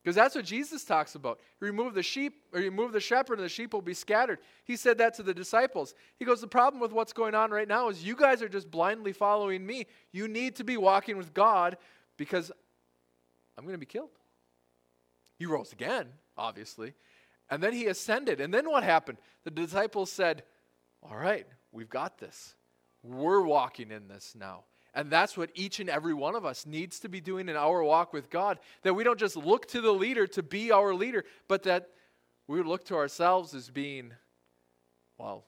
Because 0.03 0.15
that's 0.15 0.33
what 0.33 0.45
Jesus 0.45 0.83
talks 0.83 1.13
about. 1.13 1.39
remove 1.59 1.93
the 1.93 2.01
sheep, 2.01 2.41
or 2.53 2.59
remove 2.59 2.91
the 2.91 3.00
shepherd, 3.00 3.38
and 3.38 3.45
the 3.45 3.50
sheep 3.50 3.71
will 3.71 3.83
be 3.83 3.93
scattered. 3.93 4.39
He 4.63 4.75
said 4.75 4.97
that 4.97 5.13
to 5.15 5.23
the 5.23 5.33
disciples. 5.33 5.93
He 6.17 6.25
goes, 6.25 6.41
The 6.41 6.47
problem 6.47 6.81
with 6.81 6.91
what's 6.91 7.13
going 7.13 7.35
on 7.35 7.51
right 7.51 7.67
now 7.67 7.89
is 7.89 8.03
you 8.03 8.15
guys 8.15 8.41
are 8.41 8.50
just 8.50 8.71
blindly 8.71 9.13
following 9.13 9.65
me. 9.65 9.85
You 10.11 10.27
need 10.27 10.55
to 10.55 10.63
be 10.63 10.75
walking 10.75 11.17
with 11.17 11.35
God 11.35 11.77
because 12.17 12.51
I'm 13.57 13.63
going 13.63 13.75
to 13.75 13.79
be 13.79 13.85
killed. 13.85 14.09
He 15.38 15.45
rose 15.45 15.71
again, 15.71 16.07
obviously. 16.35 16.93
And 17.50 17.61
then 17.61 17.73
he 17.73 17.85
ascended. 17.85 18.41
And 18.41 18.51
then 18.51 18.69
what 18.69 18.83
happened? 18.83 19.19
The 19.43 19.51
disciples 19.51 20.11
said, 20.11 20.41
All 21.03 21.17
right, 21.17 21.45
we've 21.72 21.90
got 21.90 22.18
this. 22.18 22.56
We're 23.04 23.42
walking 23.42 23.92
in 23.92 24.08
this 24.08 24.36
now. 24.38 24.63
And 24.94 25.10
that's 25.10 25.38
what 25.38 25.51
each 25.56 25.80
and 25.80 25.90
every 25.90 26.13
one 26.13 26.36
of 26.36 26.46
us 26.46 26.66
needs 26.66 27.00
to 27.00 27.10
be 27.10 27.22
doing 27.22 27.48
in 27.48 27.56
our 27.56 27.82
walk 27.82 28.12
with 28.12 28.30
God. 28.30 28.60
That 28.84 28.94
we 28.94 29.04
don't 29.04 29.20
just 29.20 29.38
look 29.38 29.68
to 29.70 29.82
the 29.82 29.92
leader 29.92 30.28
to 30.28 30.44
be 30.44 30.72
our 30.72 30.94
leader, 30.94 31.24
but 31.48 31.63
that 31.63 31.90
we 32.48 32.62
look 32.62 32.84
to 32.86 32.96
ourselves 32.96 33.54
as 33.54 33.70
being, 33.70 34.12
well, 35.18 35.46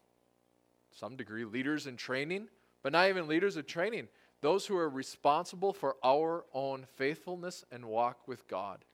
some 0.92 1.18
degree 1.18 1.44
leaders 1.44 1.88
in 1.88 1.98
training, 1.98 2.48
but 2.82 2.94
not 2.94 3.10
even 3.10 3.28
leaders 3.28 3.58
of 3.58 3.68
training. 3.68 4.08
Those 4.42 4.66
who 4.66 4.78
are 4.78 4.90
responsible 4.90 5.74
for 5.74 5.98
our 6.04 6.46
own 6.54 6.86
faithfulness 6.96 7.66
and 7.72 7.86
walk 7.86 8.28
with 8.28 8.48
God. 8.48 8.86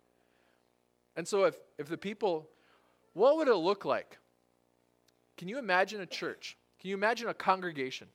And 1.15 1.27
so, 1.27 1.45
if, 1.45 1.55
if 1.77 1.87
the 1.87 1.97
people, 1.97 2.47
what 3.13 3.37
would 3.37 3.47
it 3.47 3.55
look 3.55 3.85
like? 3.85 4.17
Can 5.37 5.47
you 5.47 5.57
imagine 5.57 6.01
a 6.01 6.05
church? 6.05 6.57
Can 6.79 6.89
you 6.89 6.95
imagine 6.95 7.27
a 7.27 7.33
congregation 7.33 8.07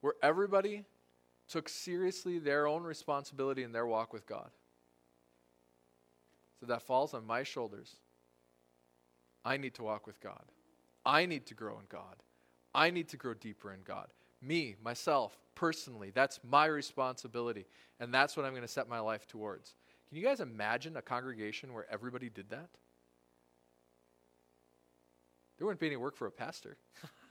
where 0.00 0.14
everybody 0.22 0.84
took 1.48 1.68
seriously 1.68 2.38
their 2.38 2.66
own 2.66 2.82
responsibility 2.82 3.62
in 3.62 3.72
their 3.72 3.86
walk 3.86 4.12
with 4.12 4.26
God. 4.26 4.50
So 6.60 6.66
that 6.66 6.82
falls 6.82 7.12
on 7.14 7.26
my 7.26 7.42
shoulders. 7.42 7.96
I 9.44 9.56
need 9.56 9.74
to 9.74 9.82
walk 9.82 10.06
with 10.06 10.20
God. 10.20 10.44
I 11.04 11.26
need 11.26 11.46
to 11.46 11.54
grow 11.54 11.78
in 11.78 11.84
God. 11.88 12.16
I 12.74 12.90
need 12.90 13.08
to 13.08 13.16
grow 13.16 13.34
deeper 13.34 13.72
in 13.72 13.80
God. 13.84 14.08
Me, 14.40 14.76
myself, 14.82 15.36
personally, 15.54 16.10
that's 16.14 16.40
my 16.48 16.66
responsibility. 16.66 17.66
And 18.00 18.14
that's 18.14 18.36
what 18.36 18.46
I'm 18.46 18.52
going 18.52 18.62
to 18.62 18.68
set 18.68 18.88
my 18.88 19.00
life 19.00 19.26
towards. 19.26 19.74
Can 20.08 20.16
you 20.16 20.24
guys 20.24 20.40
imagine 20.40 20.96
a 20.96 21.02
congregation 21.02 21.72
where 21.72 21.86
everybody 21.92 22.28
did 22.28 22.48
that? 22.50 22.68
There 25.62 25.66
wouldn't 25.68 25.78
be 25.78 25.86
any 25.86 25.94
work 25.94 26.16
for 26.16 26.26
a 26.26 26.32
pastor. 26.32 26.76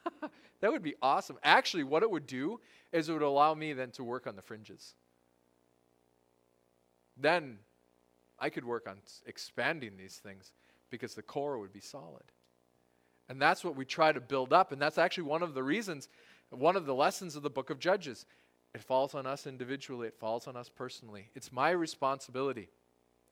that 0.61 0.71
would 0.71 0.81
be 0.81 0.95
awesome. 1.01 1.37
Actually, 1.43 1.83
what 1.83 2.01
it 2.01 2.09
would 2.09 2.25
do 2.25 2.61
is 2.93 3.09
it 3.09 3.11
would 3.11 3.21
allow 3.21 3.53
me 3.53 3.73
then 3.73 3.91
to 3.91 4.05
work 4.05 4.25
on 4.25 4.37
the 4.37 4.41
fringes. 4.41 4.95
Then 7.17 7.57
I 8.39 8.49
could 8.49 8.63
work 8.63 8.87
on 8.87 8.99
expanding 9.25 9.97
these 9.97 10.15
things 10.15 10.53
because 10.89 11.13
the 11.13 11.21
core 11.21 11.57
would 11.57 11.73
be 11.73 11.81
solid. 11.81 12.23
And 13.27 13.41
that's 13.41 13.65
what 13.65 13.75
we 13.75 13.83
try 13.83 14.13
to 14.13 14.21
build 14.21 14.53
up. 14.53 14.71
And 14.71 14.81
that's 14.81 14.97
actually 14.97 15.25
one 15.25 15.43
of 15.43 15.53
the 15.53 15.63
reasons, 15.63 16.07
one 16.51 16.77
of 16.77 16.85
the 16.85 16.95
lessons 16.95 17.35
of 17.35 17.43
the 17.43 17.49
book 17.49 17.69
of 17.69 17.79
Judges. 17.79 18.25
It 18.73 18.81
falls 18.81 19.13
on 19.13 19.27
us 19.27 19.45
individually, 19.45 20.07
it 20.07 20.15
falls 20.17 20.47
on 20.47 20.55
us 20.55 20.69
personally. 20.69 21.31
It's 21.35 21.51
my 21.51 21.71
responsibility 21.71 22.69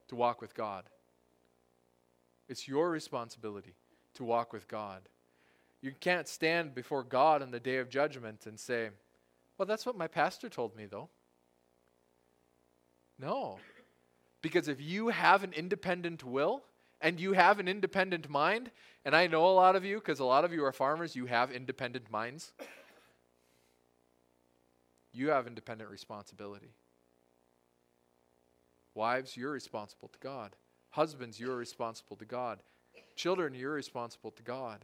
to 0.08 0.14
walk 0.14 0.42
with 0.42 0.54
God. 0.54 0.84
It's 2.50 2.68
your 2.68 2.90
responsibility 2.90 3.76
to 4.14 4.24
walk 4.24 4.52
with 4.52 4.68
God. 4.68 5.02
You 5.82 5.92
can't 5.98 6.28
stand 6.28 6.74
before 6.74 7.02
God 7.02 7.42
on 7.42 7.50
the 7.50 7.60
day 7.60 7.78
of 7.78 7.88
judgment 7.88 8.46
and 8.46 8.58
say, 8.58 8.90
Well, 9.56 9.66
that's 9.66 9.86
what 9.86 9.96
my 9.96 10.06
pastor 10.06 10.48
told 10.48 10.76
me, 10.76 10.86
though. 10.86 11.08
No. 13.18 13.58
Because 14.42 14.68
if 14.68 14.80
you 14.80 15.08
have 15.08 15.44
an 15.44 15.52
independent 15.52 16.24
will 16.24 16.62
and 17.00 17.20
you 17.20 17.32
have 17.32 17.58
an 17.60 17.68
independent 17.68 18.28
mind, 18.28 18.70
and 19.04 19.14
I 19.14 19.26
know 19.26 19.46
a 19.46 19.52
lot 19.52 19.76
of 19.76 19.84
you, 19.84 19.96
because 19.96 20.20
a 20.20 20.24
lot 20.24 20.44
of 20.44 20.52
you 20.52 20.64
are 20.64 20.72
farmers, 20.72 21.16
you 21.16 21.26
have 21.26 21.50
independent 21.50 22.10
minds. 22.10 22.52
You 25.12 25.30
have 25.30 25.46
independent 25.46 25.90
responsibility. 25.90 26.72
Wives, 28.94 29.36
you're 29.36 29.50
responsible 29.50 30.08
to 30.08 30.18
God. 30.18 30.56
Husbands, 30.90 31.38
you're 31.38 31.56
responsible 31.56 32.16
to 32.16 32.24
God. 32.24 32.60
Children, 33.20 33.52
you're 33.52 33.74
responsible 33.74 34.30
to 34.30 34.42
God. 34.42 34.82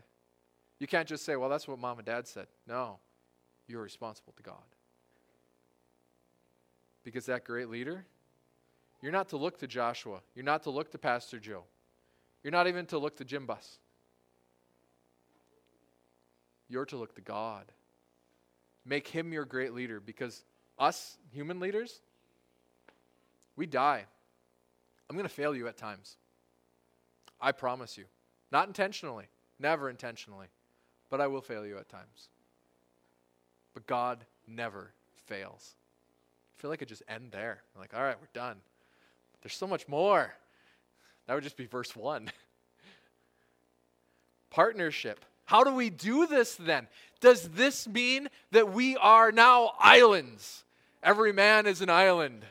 You 0.78 0.86
can't 0.86 1.08
just 1.08 1.24
say, 1.24 1.36
well, 1.36 1.48
that's 1.48 1.66
what 1.66 1.78
mom 1.78 1.96
and 1.96 2.04
dad 2.04 2.28
said. 2.28 2.48
No, 2.68 2.98
you're 3.66 3.80
responsible 3.80 4.34
to 4.36 4.42
God. 4.42 4.68
Because 7.02 7.24
that 7.24 7.44
great 7.44 7.70
leader, 7.70 8.04
you're 9.00 9.10
not 9.10 9.30
to 9.30 9.38
look 9.38 9.58
to 9.60 9.66
Joshua. 9.66 10.20
You're 10.34 10.44
not 10.44 10.64
to 10.64 10.70
look 10.70 10.90
to 10.90 10.98
Pastor 10.98 11.38
Joe. 11.38 11.62
You're 12.44 12.50
not 12.50 12.66
even 12.66 12.84
to 12.86 12.98
look 12.98 13.16
to 13.16 13.24
Jim 13.24 13.46
Bus. 13.46 13.78
You're 16.68 16.84
to 16.84 16.98
look 16.98 17.14
to 17.14 17.22
God. 17.22 17.64
Make 18.84 19.08
him 19.08 19.32
your 19.32 19.46
great 19.46 19.72
leader 19.72 19.98
because 19.98 20.44
us 20.78 21.16
human 21.32 21.58
leaders, 21.58 22.02
we 23.56 23.64
die. 23.64 24.04
I'm 25.08 25.16
going 25.16 25.26
to 25.26 25.34
fail 25.34 25.56
you 25.56 25.68
at 25.68 25.78
times. 25.78 26.18
I 27.40 27.52
promise 27.52 27.96
you. 27.96 28.04
Not 28.50 28.68
intentionally, 28.68 29.26
never 29.58 29.90
intentionally 29.90 30.46
but 31.10 31.20
I 31.20 31.26
will 31.26 31.40
fail 31.40 31.66
you 31.66 31.78
at 31.78 31.88
times. 31.88 32.28
But 33.74 33.86
God 33.86 34.24
never 34.46 34.92
fails. 35.26 35.74
I 36.56 36.60
feel 36.60 36.70
like 36.70 36.82
it 36.82 36.88
just 36.88 37.02
end 37.08 37.28
there. 37.32 37.62
I'm 37.74 37.80
like, 37.80 37.94
all 37.94 38.02
right, 38.02 38.16
we're 38.20 38.28
done. 38.32 38.56
But 39.32 39.42
there's 39.42 39.56
so 39.56 39.66
much 39.66 39.86
more. 39.88 40.34
That 41.26 41.34
would 41.34 41.44
just 41.44 41.56
be 41.56 41.66
verse 41.66 41.94
one. 41.94 42.30
Partnership. 44.50 45.24
How 45.44 45.62
do 45.62 45.74
we 45.74 45.90
do 45.90 46.26
this 46.26 46.54
then? 46.54 46.88
Does 47.20 47.48
this 47.50 47.86
mean 47.86 48.28
that 48.50 48.72
we 48.72 48.96
are 48.96 49.30
now 49.30 49.72
islands? 49.78 50.64
Every 51.02 51.32
man 51.32 51.66
is 51.66 51.82
an 51.82 51.90
island. 51.90 52.44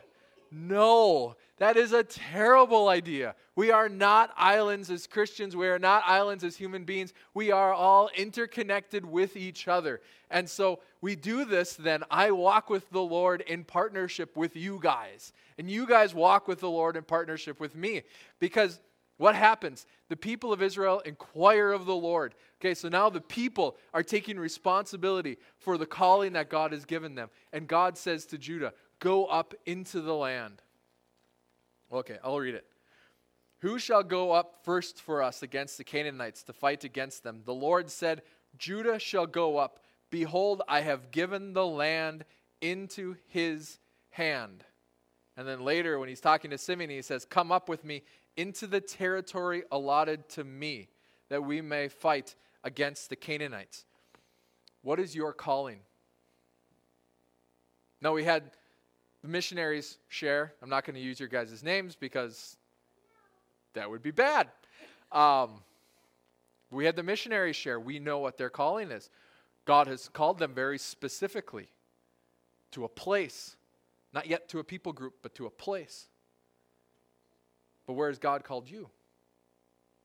No, 0.51 1.35
that 1.57 1.77
is 1.77 1.93
a 1.93 2.03
terrible 2.03 2.89
idea. 2.89 3.35
We 3.55 3.71
are 3.71 3.87
not 3.87 4.33
islands 4.35 4.91
as 4.91 5.07
Christians. 5.07 5.55
We 5.55 5.67
are 5.67 5.79
not 5.79 6.03
islands 6.05 6.43
as 6.43 6.57
human 6.57 6.83
beings. 6.83 7.13
We 7.33 7.51
are 7.51 7.73
all 7.73 8.09
interconnected 8.15 9.05
with 9.05 9.37
each 9.37 9.69
other. 9.69 10.01
And 10.29 10.49
so 10.49 10.79
we 10.99 11.15
do 11.15 11.45
this 11.45 11.75
then. 11.75 12.03
I 12.11 12.31
walk 12.31 12.69
with 12.69 12.89
the 12.89 13.01
Lord 13.01 13.41
in 13.41 13.63
partnership 13.63 14.35
with 14.35 14.57
you 14.57 14.79
guys. 14.81 15.31
And 15.57 15.71
you 15.71 15.87
guys 15.87 16.13
walk 16.13 16.49
with 16.49 16.59
the 16.59 16.69
Lord 16.69 16.97
in 16.97 17.03
partnership 17.03 17.61
with 17.61 17.73
me. 17.73 18.01
Because 18.39 18.81
what 19.15 19.35
happens? 19.35 19.85
The 20.09 20.17
people 20.17 20.51
of 20.51 20.61
Israel 20.61 20.99
inquire 21.05 21.71
of 21.71 21.85
the 21.85 21.95
Lord. 21.95 22.35
Okay, 22.59 22.73
so 22.73 22.89
now 22.89 23.09
the 23.09 23.21
people 23.21 23.77
are 23.93 24.03
taking 24.03 24.37
responsibility 24.37 25.37
for 25.57 25.77
the 25.77 25.85
calling 25.85 26.33
that 26.33 26.49
God 26.49 26.73
has 26.73 26.83
given 26.83 27.15
them. 27.15 27.29
And 27.53 27.65
God 27.65 27.97
says 27.97 28.25
to 28.27 28.37
Judah, 28.37 28.73
Go 28.99 29.25
up 29.25 29.53
into 29.65 30.01
the 30.01 30.15
land. 30.15 30.61
Okay, 31.91 32.17
I'll 32.23 32.39
read 32.39 32.55
it. 32.55 32.65
Who 33.59 33.79
shall 33.79 34.03
go 34.03 34.31
up 34.31 34.63
first 34.63 35.01
for 35.01 35.23
us 35.23 35.41
against 35.41 35.77
the 35.77 35.83
Canaanites 35.83 36.43
to 36.43 36.53
fight 36.53 36.83
against 36.83 37.23
them? 37.23 37.41
The 37.45 37.53
Lord 37.53 37.89
said, 37.89 38.21
Judah 38.57 38.99
shall 38.99 39.25
go 39.25 39.57
up. 39.57 39.79
Behold, 40.09 40.61
I 40.67 40.81
have 40.81 41.11
given 41.11 41.53
the 41.53 41.65
land 41.65 42.25
into 42.61 43.15
his 43.27 43.79
hand. 44.09 44.63
And 45.37 45.47
then 45.47 45.61
later, 45.61 45.99
when 45.99 46.09
he's 46.09 46.21
talking 46.21 46.51
to 46.51 46.57
Simeon, 46.57 46.89
he 46.89 47.01
says, 47.01 47.25
Come 47.25 47.51
up 47.51 47.67
with 47.67 47.83
me 47.83 48.03
into 48.37 48.67
the 48.67 48.81
territory 48.81 49.63
allotted 49.71 50.29
to 50.29 50.43
me, 50.43 50.89
that 51.29 51.43
we 51.43 51.61
may 51.61 51.87
fight 51.87 52.35
against 52.63 53.09
the 53.09 53.15
Canaanites. 53.15 53.85
What 54.81 54.99
is 54.99 55.15
your 55.15 55.33
calling? 55.33 55.79
Now, 58.01 58.13
we 58.13 58.23
had 58.23 58.51
the 59.25 59.31
missionaries 59.31 59.97
share. 60.07 60.53
I'm 60.61 60.69
not 60.69 60.85
going 60.85 60.93
to 60.93 61.01
use 61.01 61.19
your 61.19 61.27
guys' 61.27 61.63
names 61.63 61.95
because 61.95 62.57
that 63.73 63.89
would 63.89 64.03
be 64.03 64.11
bad. 64.11 64.49
Um, 65.11 65.63
we 66.69 66.85
had 66.85 66.95
the 66.95 67.01
missionaries 67.01 67.55
share. 67.55 67.79
We 67.79 67.97
know 67.97 68.19
what 68.19 68.37
their 68.37 68.51
calling 68.51 68.91
is. 68.91 69.09
God 69.65 69.87
has 69.87 70.09
called 70.09 70.37
them 70.37 70.53
very 70.53 70.77
specifically 70.77 71.69
to 72.69 72.83
a 72.83 72.87
place, 72.87 73.55
Not 74.13 74.27
yet 74.27 74.47
to 74.49 74.59
a 74.59 74.63
people 74.63 74.93
group, 74.93 75.15
but 75.23 75.33
to 75.35 75.47
a 75.47 75.49
place. 75.49 76.07
But 77.87 77.93
where 77.93 78.09
has 78.09 78.19
God 78.19 78.43
called 78.43 78.69
you? 78.69 78.91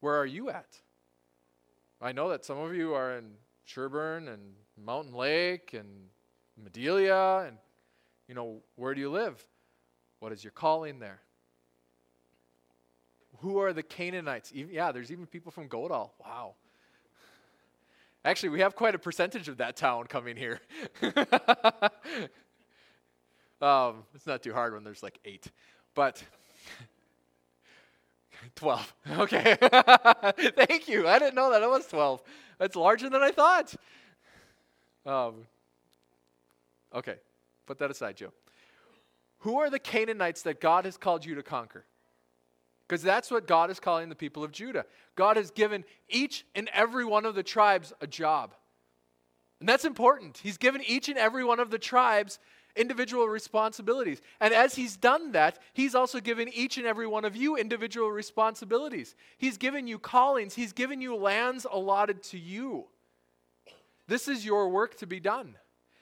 Where 0.01 0.17
are 0.17 0.25
you 0.25 0.49
at? 0.49 0.79
I 2.01 2.13
know 2.13 2.31
that 2.31 2.47
some 2.47 2.57
of 2.57 2.75
you 2.75 2.95
are 2.95 3.19
in 3.19 3.33
Sherburn 3.69 4.33
and 4.33 4.55
Mountain 4.83 5.13
Lake 5.13 5.75
and 5.75 6.09
Madelia 6.59 7.47
and 7.47 7.59
you 8.31 8.37
know, 8.37 8.63
where 8.77 8.95
do 8.95 9.01
you 9.01 9.11
live? 9.11 9.45
What 10.21 10.31
is 10.31 10.45
your 10.45 10.53
calling 10.53 11.01
there? 11.01 11.19
Who 13.41 13.59
are 13.59 13.73
the 13.73 13.83
Canaanites? 13.83 14.53
Even, 14.55 14.73
yeah, 14.73 14.93
there's 14.93 15.11
even 15.11 15.27
people 15.27 15.51
from 15.51 15.69
Godahl. 15.69 16.11
Wow. 16.25 16.55
Actually, 18.25 18.51
we 18.51 18.61
have 18.61 18.77
quite 18.77 18.95
a 18.95 19.01
percentage 19.01 19.49
of 19.49 19.57
that 19.57 19.75
town 19.77 20.07
coming 20.07 20.37
here. 20.37 20.61
um, 23.61 24.05
it's 24.15 24.29
not 24.29 24.45
too 24.45 24.53
hard 24.53 24.75
when 24.75 24.85
there's 24.85 25.03
like 25.03 25.19
eight, 25.25 25.51
but 25.97 26.23
12. 28.55 28.95
Okay. 29.19 29.57
Thank 29.59 30.87
you. 30.87 31.09
I 31.09 31.19
didn't 31.19 31.35
know 31.35 31.51
that 31.51 31.63
it 31.63 31.69
was 31.69 31.85
12. 31.89 32.23
That's 32.61 32.77
larger 32.77 33.11
than 33.11 33.23
I 33.23 33.33
thought. 33.33 33.75
Um, 35.05 35.47
okay. 36.95 37.17
Put 37.71 37.79
that 37.79 37.91
aside, 37.93 38.17
Joe. 38.17 38.33
Who 39.43 39.61
are 39.61 39.71
the 39.71 39.79
Canaanites 39.79 40.43
that 40.43 40.61
God 40.61 40.87
has 40.87 40.97
called 40.97 41.25
you 41.25 41.37
to 41.37 41.43
conquer? 41.45 41.85
Because 42.81 43.01
that's 43.01 43.31
what 43.31 43.47
God 43.47 43.71
is 43.71 43.79
calling 43.79 44.09
the 44.09 44.17
people 44.17 44.43
of 44.43 44.51
Judah. 44.51 44.87
God 45.15 45.37
has 45.37 45.53
given 45.53 45.85
each 46.09 46.45
and 46.57 46.69
every 46.73 47.05
one 47.05 47.25
of 47.25 47.37
the 47.37 47.45
tribes 47.45 47.93
a 48.01 48.09
job. 48.09 48.55
And 49.61 49.69
that's 49.69 49.85
important. 49.85 50.39
He's 50.39 50.57
given 50.57 50.83
each 50.85 51.09
and 51.09 51.17
every 51.17 51.45
one 51.45 51.61
of 51.61 51.71
the 51.71 51.79
tribes 51.79 52.41
individual 52.75 53.29
responsibilities. 53.29 54.21
And 54.41 54.53
as 54.53 54.75
He's 54.75 54.97
done 54.97 55.31
that, 55.31 55.61
He's 55.73 55.95
also 55.95 56.19
given 56.19 56.49
each 56.49 56.77
and 56.77 56.89
every 56.89 57.07
one 57.07 57.25
of 57.25 57.37
you 57.37 57.55
individual 57.55 58.11
responsibilities. 58.11 59.15
He's 59.39 59.59
given 59.59 59.87
you 59.87 60.01
callings, 60.01 60.55
He's 60.55 60.73
given 60.73 61.01
you 61.01 61.15
lands 61.15 61.69
allotted 61.71 62.25
to 62.25 62.37
you. 62.37 62.87
This 64.09 64.27
is 64.27 64.45
your 64.45 64.71
work 64.71 64.97
to 64.97 65.07
be 65.07 65.21
done. 65.21 65.55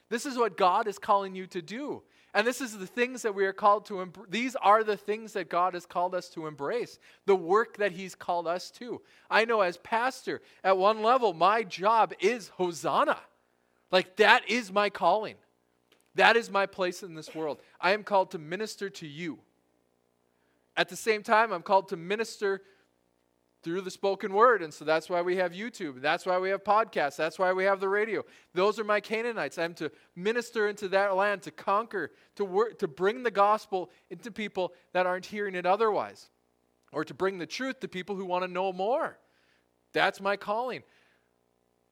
This 0.08 0.26
is 0.26 0.38
what 0.38 0.56
God 0.56 0.88
is 0.88 0.98
calling 0.98 1.34
you 1.34 1.46
to 1.48 1.62
do. 1.62 2.02
And 2.34 2.46
this 2.46 2.60
is 2.60 2.76
the 2.76 2.86
things 2.86 3.22
that 3.22 3.34
we 3.34 3.44
are 3.46 3.52
called 3.52 3.86
to 3.86 4.00
em- 4.00 4.12
these 4.28 4.54
are 4.56 4.84
the 4.84 4.96
things 4.96 5.32
that 5.32 5.48
God 5.48 5.74
has 5.74 5.86
called 5.86 6.14
us 6.14 6.28
to 6.30 6.46
embrace. 6.46 6.98
The 7.26 7.36
work 7.36 7.78
that 7.78 7.92
he's 7.92 8.14
called 8.14 8.46
us 8.46 8.70
to. 8.72 9.00
I 9.30 9.44
know 9.44 9.62
as 9.62 9.78
pastor, 9.78 10.42
at 10.62 10.76
one 10.76 11.02
level 11.02 11.32
my 11.32 11.62
job 11.62 12.12
is 12.20 12.48
hosanna. 12.48 13.18
Like 13.90 14.16
that 14.16 14.48
is 14.48 14.70
my 14.70 14.90
calling. 14.90 15.36
That 16.14 16.36
is 16.36 16.50
my 16.50 16.66
place 16.66 17.02
in 17.02 17.14
this 17.14 17.34
world. 17.34 17.60
I 17.80 17.92
am 17.92 18.02
called 18.02 18.32
to 18.32 18.38
minister 18.38 18.90
to 18.90 19.06
you. 19.06 19.38
At 20.76 20.88
the 20.88 20.96
same 20.96 21.22
time, 21.22 21.52
I'm 21.52 21.62
called 21.62 21.88
to 21.88 21.96
minister 21.96 22.62
through 23.62 23.80
the 23.80 23.90
spoken 23.90 24.32
word. 24.32 24.62
And 24.62 24.72
so 24.72 24.84
that's 24.84 25.10
why 25.10 25.22
we 25.22 25.36
have 25.36 25.52
YouTube. 25.52 26.00
That's 26.00 26.24
why 26.26 26.38
we 26.38 26.50
have 26.50 26.62
podcasts. 26.62 27.16
That's 27.16 27.38
why 27.38 27.52
we 27.52 27.64
have 27.64 27.80
the 27.80 27.88
radio. 27.88 28.24
Those 28.54 28.78
are 28.78 28.84
my 28.84 29.00
Canaanites. 29.00 29.58
I'm 29.58 29.74
to 29.74 29.90
minister 30.14 30.68
into 30.68 30.88
that 30.88 31.16
land, 31.16 31.42
to 31.42 31.50
conquer, 31.50 32.12
to 32.36 32.44
work, 32.44 32.78
to 32.78 32.88
bring 32.88 33.22
the 33.22 33.30
gospel 33.30 33.90
into 34.10 34.30
people 34.30 34.72
that 34.92 35.06
aren't 35.06 35.26
hearing 35.26 35.54
it 35.54 35.66
otherwise, 35.66 36.30
or 36.92 37.04
to 37.04 37.14
bring 37.14 37.38
the 37.38 37.46
truth 37.46 37.80
to 37.80 37.88
people 37.88 38.16
who 38.16 38.24
want 38.24 38.44
to 38.44 38.50
know 38.50 38.72
more. 38.72 39.18
That's 39.92 40.20
my 40.20 40.36
calling. 40.36 40.82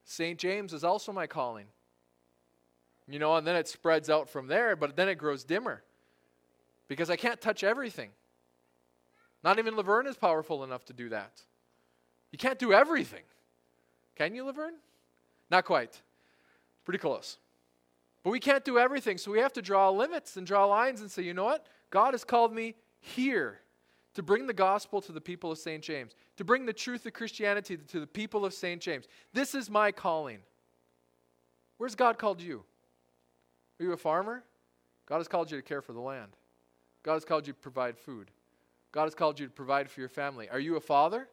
St. 0.05 0.39
James 0.39 0.73
is 0.73 0.85
also 0.85 1.13
my 1.13 1.27
calling. 1.27 1.67
You 3.09 3.19
know, 3.19 3.37
and 3.37 3.47
then 3.47 3.57
it 3.57 3.69
spreads 3.69 4.11
out 4.11 4.29
from 4.29 4.49
there, 4.49 4.75
but 4.77 4.97
then 4.97 5.09
it 5.09 5.17
grows 5.17 5.45
dimmer 5.45 5.83
because 6.89 7.11
I 7.11 7.17
can't 7.17 7.41
touch 7.41 7.63
everything. 7.63 8.11
Not 9.45 9.59
even 9.59 9.77
Laverne 9.77 10.09
is 10.09 10.17
powerful 10.17 10.65
enough 10.65 10.85
to 10.87 10.93
do 10.93 11.09
that. 11.11 11.41
You 12.37 12.39
can't 12.39 12.59
do 12.59 12.75
everything. 12.75 13.23
Can 14.15 14.35
you, 14.35 14.45
Laverne? 14.45 14.75
Not 15.51 15.65
quite. 15.65 16.03
Pretty 16.85 16.99
close. 16.99 17.39
But 18.23 18.29
we 18.29 18.41
can't 18.41 18.63
do 18.63 18.79
everything, 18.79 19.17
so 19.17 19.31
we 19.31 19.39
have 19.39 19.55
to 19.55 19.63
draw 19.63 19.89
limits 19.89 20.37
and 20.37 20.47
draw 20.47 20.67
lines 20.67 21.01
and 21.01 21.11
say, 21.11 21.23
you 21.23 21.33
know 21.33 21.45
what? 21.45 21.65
God 21.89 22.13
has 22.13 22.25
called 22.25 22.53
me 22.53 22.75
here 23.01 23.61
to 24.13 24.23
bring 24.23 24.47
the 24.47 24.53
gospel 24.53 25.01
to 25.01 25.13
the 25.13 25.21
people 25.21 25.51
of 25.51 25.57
St. 25.57 25.83
James, 25.83 26.13
to 26.37 26.45
bring 26.45 26.67
the 26.67 26.75
truth 26.75 27.07
of 27.07 27.15
Christianity 27.15 27.79
to 27.79 28.01
the 28.01 28.07
people 28.07 28.45
of 28.45 28.53
St. 28.53 28.83
James. 28.83 29.07
This 29.33 29.55
is 29.55 29.71
my 29.71 29.91
calling. 29.91 30.41
Where's 31.79 31.95
God 31.95 32.19
called 32.19 32.43
you? 32.43 32.65
Are 33.81 33.85
you 33.85 33.93
a 33.95 33.97
farmer? 33.97 34.45
God 35.07 35.17
has 35.17 35.29
called 35.29 35.51
you 35.51 35.57
to 35.57 35.63
care 35.63 35.81
for 35.81 35.95
the 35.95 36.01
land. 36.01 36.37
God 37.03 37.15
has 37.15 37.25
called 37.25 37.47
you 37.47 37.55
to 37.55 37.59
provide 37.59 37.97
food. 37.97 38.31
God 38.93 39.05
has 39.05 39.15
called 39.15 39.41
you 39.41 39.47
to 39.47 39.53
provide 39.53 39.89
for 39.89 40.01
your 40.01 40.11
family. 40.11 40.51
Are 40.51 40.61
you 40.61 40.77
a 40.77 40.81
father? 40.81 41.29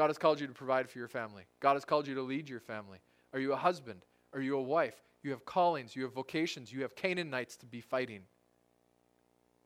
God 0.00 0.08
has 0.08 0.16
called 0.16 0.40
you 0.40 0.46
to 0.46 0.54
provide 0.54 0.88
for 0.88 0.98
your 0.98 1.08
family. 1.08 1.42
God 1.60 1.74
has 1.74 1.84
called 1.84 2.08
you 2.08 2.14
to 2.14 2.22
lead 2.22 2.48
your 2.48 2.58
family. 2.58 3.00
Are 3.34 3.38
you 3.38 3.52
a 3.52 3.56
husband? 3.56 4.00
Are 4.32 4.40
you 4.40 4.56
a 4.56 4.62
wife? 4.62 4.94
You 5.22 5.30
have 5.32 5.44
callings, 5.44 5.94
you 5.94 6.04
have 6.04 6.14
vocations, 6.14 6.72
you 6.72 6.80
have 6.80 6.96
Canaanites 6.96 7.58
to 7.58 7.66
be 7.66 7.82
fighting. 7.82 8.22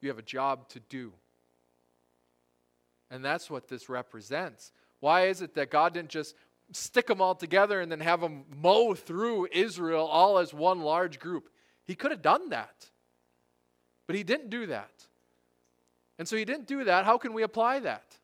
You 0.01 0.09
have 0.09 0.19
a 0.19 0.23
job 0.23 0.69
to 0.71 0.81
do. 0.81 1.13
And 3.13 3.25
that's 3.25 3.49
what 3.49 3.69
this 3.69 3.89
represents. 3.89 4.73
Why 4.99 5.29
is 5.29 5.41
it 5.41 5.55
that 5.55 5.71
God 5.71 5.95
didn't 5.95 6.09
just 6.09 6.35
stick 6.73 7.07
them 7.07 7.21
all 7.21 7.37
together 7.37 7.81
and 7.81 7.93
then 7.93 8.01
have 8.01 8.21
them 8.21 8.43
mow 8.61 8.93
through 8.95 9.47
Israel 9.53 10.05
all 10.05 10.39
as 10.39 10.53
one 10.53 10.81
large 10.81 11.21
group? 11.21 11.49
He 11.85 11.95
could 11.95 12.11
have 12.11 12.23
done 12.23 12.49
that. 12.49 12.91
But 14.09 14.17
he 14.17 14.25
didn't 14.25 14.51
do 14.51 14.67
that. 14.67 15.07
And 16.19 16.27
so 16.27 16.35
he 16.35 16.45
didn't 16.45 16.67
do 16.67 16.83
that. 16.83 17.05
How 17.05 17.19
can 17.19 17.35
we 17.35 17.45
apply 17.45 17.79
that? 17.79 18.19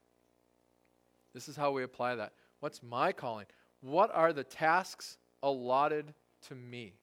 This 1.33 1.49
is 1.49 1.57
how 1.57 1.71
we 1.71 1.83
apply 1.83 2.17
that. 2.17 2.33
What's 2.61 2.83
my 2.83 3.13
calling? 3.13 3.47
What 3.81 4.11
are 4.15 4.33
the 4.33 4.45
tasks 4.45 5.17
allotted 5.43 6.13
to 6.49 6.55
me? 6.55 6.95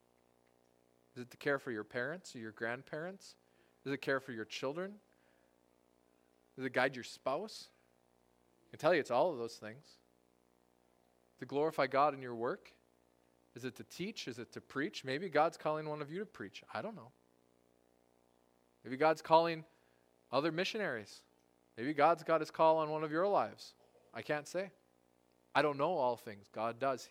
Is 1.16 1.24
it 1.24 1.32
to 1.32 1.38
care 1.38 1.58
for 1.58 1.72
your 1.72 1.84
parents 1.84 2.36
or 2.36 2.40
your 2.40 2.52
grandparents? 2.52 3.36
Is 3.86 3.92
it 3.92 4.02
care 4.02 4.20
for 4.20 4.32
your 4.32 4.46
children? 4.46 4.94
Does 6.56 6.66
it 6.66 6.74
guide 6.74 6.96
your 6.96 7.04
spouse? 7.04 7.70
I 8.68 8.70
can 8.72 8.80
tell 8.80 8.94
you 8.94 9.00
it's 9.00 9.12
all 9.12 9.32
of 9.32 9.38
those 9.38 9.56
things. 9.56 9.86
To 11.40 11.46
glorify 11.46 11.88
God 11.88 12.14
in 12.14 12.22
your 12.22 12.36
work? 12.36 12.72
Is 13.56 13.66
it 13.66 13.76
to 13.78 13.84
teach? 13.84 14.28
Is 14.28 14.38
it 14.38 14.52
to 14.54 14.62
preach? 14.62 15.04
Maybe 15.04 15.30
God's 15.30 15.58
calling 15.58 15.88
one 15.90 16.02
of 16.02 16.12
you 16.12 16.20
to 16.20 16.26
preach. 16.26 16.64
I 16.74 16.82
don't 16.82 16.96
know. 16.96 17.12
Maybe 18.84 18.98
God's 18.98 19.22
calling 19.22 19.64
other 20.32 20.52
missionaries. 20.52 21.22
Maybe 21.78 21.94
God's 21.94 22.24
got 22.24 22.42
his 22.42 22.52
call 22.52 22.78
on 22.78 22.90
one 22.90 23.04
of 23.04 23.12
your 23.12 23.28
lives. 23.28 23.74
I 24.18 24.24
can't 24.24 24.48
say. 24.48 24.72
I 25.54 25.62
don't 25.62 25.78
know 25.78 25.92
all 25.92 26.18
things. 26.18 26.48
God 26.52 26.80
does. 26.80 27.08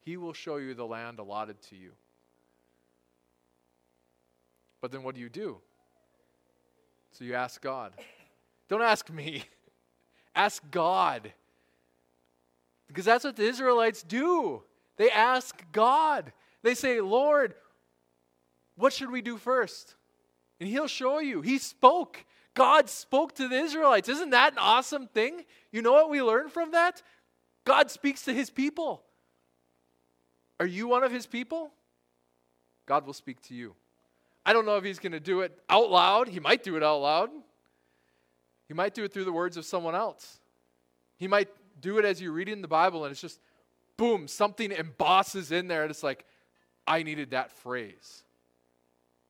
He 0.00 0.16
will 0.16 0.32
show 0.32 0.56
you 0.56 0.74
the 0.74 0.84
land 0.84 1.20
allotted 1.20 1.62
to 1.70 1.76
you. 1.76 1.92
But 4.80 4.90
then 4.90 5.04
what 5.04 5.14
do 5.14 5.20
you 5.20 5.28
do? 5.28 5.58
So 7.12 7.24
you 7.24 7.34
ask 7.34 7.62
God. 7.62 7.92
Don't 8.68 8.82
ask 8.82 9.08
me. 9.08 9.44
ask 10.34 10.60
God. 10.68 11.32
Because 12.88 13.04
that's 13.04 13.22
what 13.22 13.36
the 13.36 13.44
Israelites 13.44 14.02
do. 14.02 14.64
They 14.96 15.10
ask 15.10 15.62
God. 15.70 16.32
They 16.64 16.74
say, 16.74 17.00
Lord, 17.00 17.54
what 18.74 18.92
should 18.92 19.12
we 19.12 19.22
do 19.22 19.36
first? 19.36 19.94
And 20.58 20.68
He'll 20.68 20.88
show 20.88 21.20
you. 21.20 21.40
He 21.40 21.58
spoke. 21.58 22.24
God 22.58 22.90
spoke 22.90 23.36
to 23.36 23.46
the 23.46 23.54
Israelites. 23.54 24.08
Isn't 24.08 24.30
that 24.30 24.54
an 24.54 24.58
awesome 24.58 25.06
thing? 25.06 25.44
You 25.70 25.80
know 25.80 25.92
what 25.92 26.10
we 26.10 26.20
learn 26.20 26.48
from 26.48 26.72
that? 26.72 27.00
God 27.64 27.88
speaks 27.88 28.24
to 28.24 28.34
his 28.34 28.50
people. 28.50 29.04
Are 30.58 30.66
you 30.66 30.88
one 30.88 31.04
of 31.04 31.12
his 31.12 31.24
people? 31.24 31.70
God 32.84 33.06
will 33.06 33.12
speak 33.12 33.40
to 33.42 33.54
you. 33.54 33.76
I 34.44 34.52
don't 34.52 34.66
know 34.66 34.76
if 34.76 34.82
he's 34.82 34.98
going 34.98 35.12
to 35.12 35.20
do 35.20 35.42
it 35.42 35.56
out 35.70 35.88
loud. 35.88 36.26
He 36.26 36.40
might 36.40 36.64
do 36.64 36.76
it 36.76 36.82
out 36.82 36.98
loud. 36.98 37.30
He 38.66 38.74
might 38.74 38.92
do 38.92 39.04
it 39.04 39.12
through 39.12 39.26
the 39.26 39.32
words 39.32 39.56
of 39.56 39.64
someone 39.64 39.94
else. 39.94 40.40
He 41.16 41.28
might 41.28 41.50
do 41.80 41.98
it 41.98 42.04
as 42.04 42.20
you're 42.20 42.32
reading 42.32 42.60
the 42.60 42.66
Bible 42.66 43.04
and 43.04 43.12
it's 43.12 43.20
just 43.20 43.38
boom, 43.96 44.26
something 44.26 44.72
embosses 44.72 45.52
in 45.52 45.68
there 45.68 45.82
and 45.82 45.92
it's 45.92 46.02
like, 46.02 46.24
I 46.88 47.04
needed 47.04 47.30
that 47.30 47.52
phrase. 47.52 48.24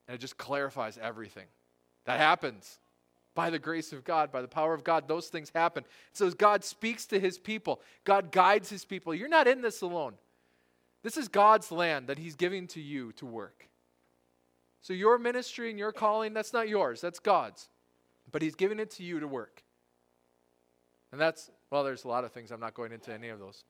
And 0.06 0.14
it 0.14 0.18
just 0.18 0.38
clarifies 0.38 0.96
everything. 0.96 1.46
That 2.06 2.20
happens 2.20 2.78
by 3.38 3.50
the 3.50 3.58
grace 3.60 3.92
of 3.92 4.02
God, 4.02 4.32
by 4.32 4.42
the 4.42 4.48
power 4.48 4.74
of 4.74 4.82
God, 4.82 5.06
those 5.06 5.28
things 5.28 5.52
happen. 5.54 5.84
So 6.12 6.26
as 6.26 6.34
God 6.34 6.64
speaks 6.64 7.06
to 7.06 7.20
his 7.20 7.38
people, 7.38 7.80
God 8.02 8.32
guides 8.32 8.68
his 8.68 8.84
people. 8.84 9.14
You're 9.14 9.28
not 9.28 9.46
in 9.46 9.62
this 9.62 9.80
alone. 9.80 10.14
This 11.04 11.16
is 11.16 11.28
God's 11.28 11.70
land 11.70 12.08
that 12.08 12.18
he's 12.18 12.34
giving 12.34 12.66
to 12.66 12.80
you 12.80 13.12
to 13.12 13.26
work. 13.26 13.68
So 14.80 14.92
your 14.92 15.18
ministry 15.18 15.70
and 15.70 15.78
your 15.78 15.92
calling, 15.92 16.34
that's 16.34 16.52
not 16.52 16.68
yours, 16.68 17.00
that's 17.00 17.20
God's. 17.20 17.68
But 18.32 18.42
he's 18.42 18.56
giving 18.56 18.80
it 18.80 18.90
to 18.96 19.04
you 19.04 19.20
to 19.20 19.28
work. 19.28 19.62
And 21.12 21.20
that's, 21.20 21.48
well, 21.70 21.84
there's 21.84 22.02
a 22.02 22.08
lot 22.08 22.24
of 22.24 22.32
things. 22.32 22.50
I'm 22.50 22.58
not 22.58 22.74
going 22.74 22.90
into 22.90 23.14
any 23.14 23.28
of 23.28 23.38
those. 23.38 23.62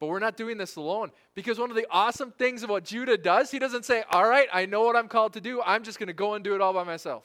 But 0.00 0.08
we're 0.08 0.18
not 0.18 0.36
doing 0.36 0.58
this 0.58 0.74
alone 0.74 1.12
because 1.36 1.60
one 1.60 1.70
of 1.70 1.76
the 1.76 1.86
awesome 1.92 2.32
things 2.32 2.64
of 2.64 2.70
what 2.70 2.82
Judah 2.82 3.16
does, 3.16 3.52
he 3.52 3.60
doesn't 3.60 3.84
say, 3.84 4.02
All 4.10 4.28
right, 4.28 4.48
I 4.52 4.66
know 4.66 4.82
what 4.82 4.96
I'm 4.96 5.06
called 5.06 5.34
to 5.34 5.40
do. 5.40 5.62
I'm 5.64 5.84
just 5.84 6.00
going 6.00 6.08
to 6.08 6.12
go 6.12 6.34
and 6.34 6.42
do 6.42 6.56
it 6.56 6.60
all 6.60 6.72
by 6.72 6.82
myself. 6.82 7.22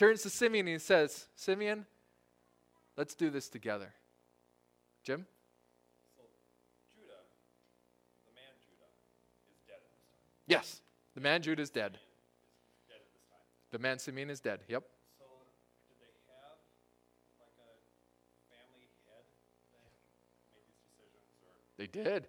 Turns 0.00 0.22
to 0.22 0.30
Simeon 0.30 0.66
and 0.66 0.76
he 0.76 0.78
says, 0.78 1.26
Simeon, 1.36 1.84
let's 2.96 3.14
do 3.14 3.28
this 3.28 3.50
together. 3.50 3.92
Jim? 5.04 5.26
So, 6.16 6.22
Judah, 6.90 7.20
the 8.24 8.32
man 8.32 8.56
Judah, 8.64 8.88
is 9.52 9.60
dead 9.68 9.76
at 9.76 9.92
this 9.92 10.08
time. 10.08 10.48
Yes. 10.48 10.80
The 11.14 11.20
man 11.20 11.42
Judah 11.42 11.60
is 11.60 11.68
dead. 11.68 11.98
Is 12.00 12.88
dead 12.88 12.96
at 13.04 13.12
this 13.12 13.28
time. 13.28 13.44
The 13.72 13.78
man 13.78 13.98
Simeon 13.98 14.30
is 14.30 14.40
dead. 14.40 14.60
Yep. 14.68 14.84
So, 15.18 15.26
did 15.86 16.00
they 16.00 16.16
have 16.32 16.56
like 17.36 17.52
a 17.60 17.76
family 18.48 18.88
head 19.04 19.28
that 19.76 19.84
made 20.48 20.64
these 20.64 20.80
decisions, 20.80 21.44
or 21.44 21.52
They 21.76 21.88
did. 21.88 22.26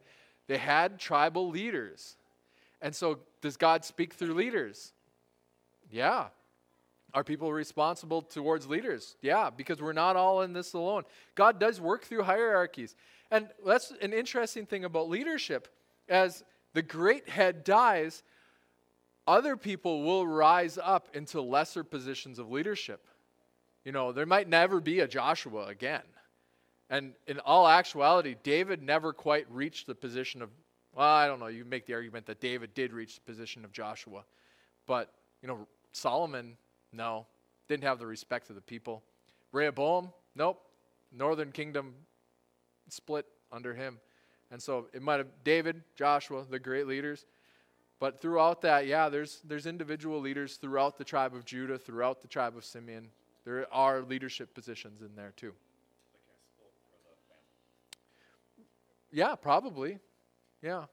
They 0.47 0.57
had 0.57 0.99
tribal 0.99 1.47
leaders. 1.49 2.17
And 2.81 2.93
so, 2.93 3.19
does 3.41 3.55
God 3.55 3.85
speak 3.85 4.13
through 4.13 4.33
leaders? 4.33 4.91
Yeah. 5.89 6.27
Are 7.13 7.23
people 7.23 7.51
responsible 7.51 8.21
towards 8.21 8.67
leaders? 8.67 9.15
Yeah, 9.21 9.49
because 9.49 9.81
we're 9.81 9.93
not 9.93 10.15
all 10.15 10.41
in 10.41 10.53
this 10.53 10.73
alone. 10.73 11.03
God 11.35 11.59
does 11.59 11.81
work 11.81 12.05
through 12.05 12.23
hierarchies. 12.23 12.95
And 13.31 13.49
that's 13.65 13.91
an 14.01 14.13
interesting 14.13 14.65
thing 14.65 14.85
about 14.85 15.09
leadership. 15.09 15.67
As 16.07 16.43
the 16.73 16.81
great 16.81 17.27
head 17.27 17.63
dies, 17.63 18.23
other 19.27 19.57
people 19.57 20.03
will 20.03 20.25
rise 20.25 20.77
up 20.81 21.09
into 21.13 21.41
lesser 21.41 21.83
positions 21.83 22.39
of 22.39 22.49
leadership. 22.49 23.07
You 23.83 23.91
know, 23.91 24.11
there 24.11 24.25
might 24.25 24.47
never 24.47 24.79
be 24.79 24.99
a 24.99 25.07
Joshua 25.07 25.65
again. 25.65 26.03
And 26.89 27.13
in 27.27 27.39
all 27.39 27.67
actuality, 27.67 28.35
David 28.43 28.83
never 28.83 29.13
quite 29.13 29.49
reached 29.49 29.87
the 29.87 29.95
position 29.95 30.41
of, 30.41 30.49
well, 30.93 31.07
I 31.07 31.27
don't 31.27 31.39
know, 31.39 31.47
you 31.47 31.63
make 31.65 31.85
the 31.85 31.93
argument 31.93 32.25
that 32.25 32.41
David 32.41 32.73
did 32.73 32.91
reach 32.93 33.15
the 33.15 33.21
position 33.21 33.63
of 33.63 33.71
Joshua. 33.71 34.23
But, 34.85 35.11
you 35.41 35.47
know, 35.47 35.67
Solomon, 35.93 36.57
no, 36.93 37.25
didn't 37.67 37.83
have 37.83 37.99
the 37.99 38.07
respect 38.07 38.49
of 38.49 38.55
the 38.55 38.61
people. 38.61 39.03
Rehoboam, 39.51 40.11
nope, 40.35 40.61
northern 41.11 41.51
kingdom 41.51 41.93
split 42.89 43.25
under 43.51 43.73
him. 43.73 43.99
And 44.51 44.61
so 44.61 44.87
it 44.93 45.01
might 45.01 45.17
have 45.17 45.27
David, 45.43 45.83
Joshua, 45.95 46.45
the 46.49 46.59
great 46.59 46.87
leaders. 46.87 47.25
But 47.99 48.19
throughout 48.19 48.61
that, 48.63 48.87
yeah, 48.87 49.09
there's 49.09 49.41
there's 49.45 49.65
individual 49.65 50.19
leaders 50.19 50.55
throughout 50.57 50.97
the 50.97 51.03
tribe 51.03 51.35
of 51.35 51.45
Judah, 51.45 51.77
throughout 51.77 52.21
the 52.21 52.27
tribe 52.27 52.57
of 52.57 52.65
Simeon. 52.65 53.09
There 53.45 53.67
are 53.71 54.01
leadership 54.01 54.53
positions 54.53 55.01
in 55.01 55.15
there 55.15 55.33
too. 55.35 55.53
Yeah, 59.11 59.35
probably. 59.35 59.99
Yeah. 60.61 60.85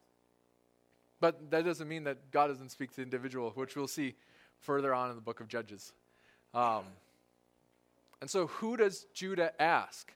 But 1.21 1.51
that 1.51 1.65
doesn't 1.65 1.89
mean 1.89 2.05
that 2.05 2.31
God 2.31 2.49
doesn't 2.49 2.71
speak 2.71 2.95
to 2.95 3.03
individual, 3.03 3.51
which 3.55 3.77
we'll 3.77 3.89
see 3.89 4.15
further 4.61 4.95
on 4.95 5.11
in 5.11 5.17
the 5.17 5.23
book 5.23 5.41
of 5.41 5.49
Judges. 5.49 5.93
Um, 6.55 6.85
and 8.21 8.29
so, 8.29 8.49
who 8.49 8.77
does 8.77 9.07
Judah 9.15 9.53
ask? 9.61 10.13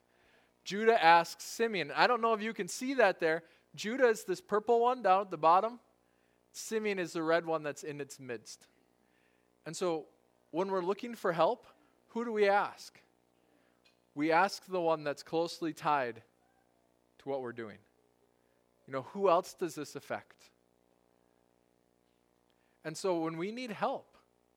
Judah 0.65 1.03
asks 1.03 1.45
Simeon. 1.45 1.93
I 1.95 2.07
don't 2.07 2.21
know 2.21 2.35
if 2.35 2.43
you 2.43 2.53
can 2.53 2.69
see 2.69 2.95
that 2.95 3.21
there. 3.21 3.43
Judah 3.75 4.09
is 4.09 4.25
this 4.25 4.41
purple 4.41 4.81
one 4.81 5.03
down 5.03 5.23
at 5.23 5.31
the 5.31 5.39
bottom. 5.39 5.81
Simeon 6.53 6.99
is 6.99 7.13
the 7.13 7.23
red 7.23 7.47
one 7.47 7.63
that's 7.63 7.83
in 7.83 8.01
its 8.01 8.21
midst. 8.21 8.67
And 9.67 9.77
so, 9.77 10.07
when 10.51 10.71
we're 10.71 10.83
looking 10.83 11.15
for 11.15 11.33
help, 11.33 11.67
who 12.09 12.25
do 12.25 12.33
we 12.33 12.49
ask? 12.49 13.01
We 14.15 14.31
ask 14.33 14.65
the 14.67 14.81
one 14.81 15.05
that's 15.05 15.23
closely 15.23 15.73
tied 15.73 16.23
to 17.21 17.29
what 17.29 17.41
we're 17.41 17.53
doing. 17.53 17.79
You 18.87 18.93
know, 18.93 19.03
who 19.13 19.31
else 19.31 19.55
does 19.55 19.75
this 19.75 19.97
affect? 19.97 20.51
And 22.85 22.97
so 22.97 23.21
when 23.21 23.39
we 23.39 23.53
need 23.53 23.71
help, 23.71 24.12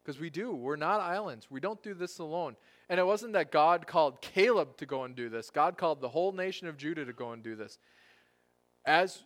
because 0.05 0.19
we 0.19 0.29
do, 0.29 0.53
we're 0.53 0.75
not 0.75 1.01
islands, 1.01 1.47
we 1.49 1.59
don't 1.59 1.81
do 1.81 1.95
this 1.95 2.19
alone. 2.19 2.55
And 2.89 2.99
it 2.99 3.05
wasn't 3.05 3.33
that 3.33 3.51
God 3.51 3.87
called 3.87 4.21
Caleb 4.21 4.77
to 4.77 4.85
go 4.85 5.03
and 5.03 5.15
do 5.15 5.29
this, 5.29 5.49
God 5.49 5.77
called 5.77 5.99
the 5.99 6.09
whole 6.09 6.31
nation 6.31 6.67
of 6.67 6.77
Judah 6.77 7.05
to 7.05 7.13
go 7.13 7.31
and 7.31 7.41
do 7.41 7.55
this. 7.55 7.79
As, 8.85 9.23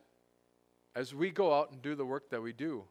as 0.95 1.13
we 1.13 1.31
go 1.31 1.53
out 1.53 1.71
and 1.71 1.81
do 1.81 1.95
the 1.95 2.05
work 2.05 2.29
that 2.29 2.41
we 2.41 2.53
do, 2.53 2.83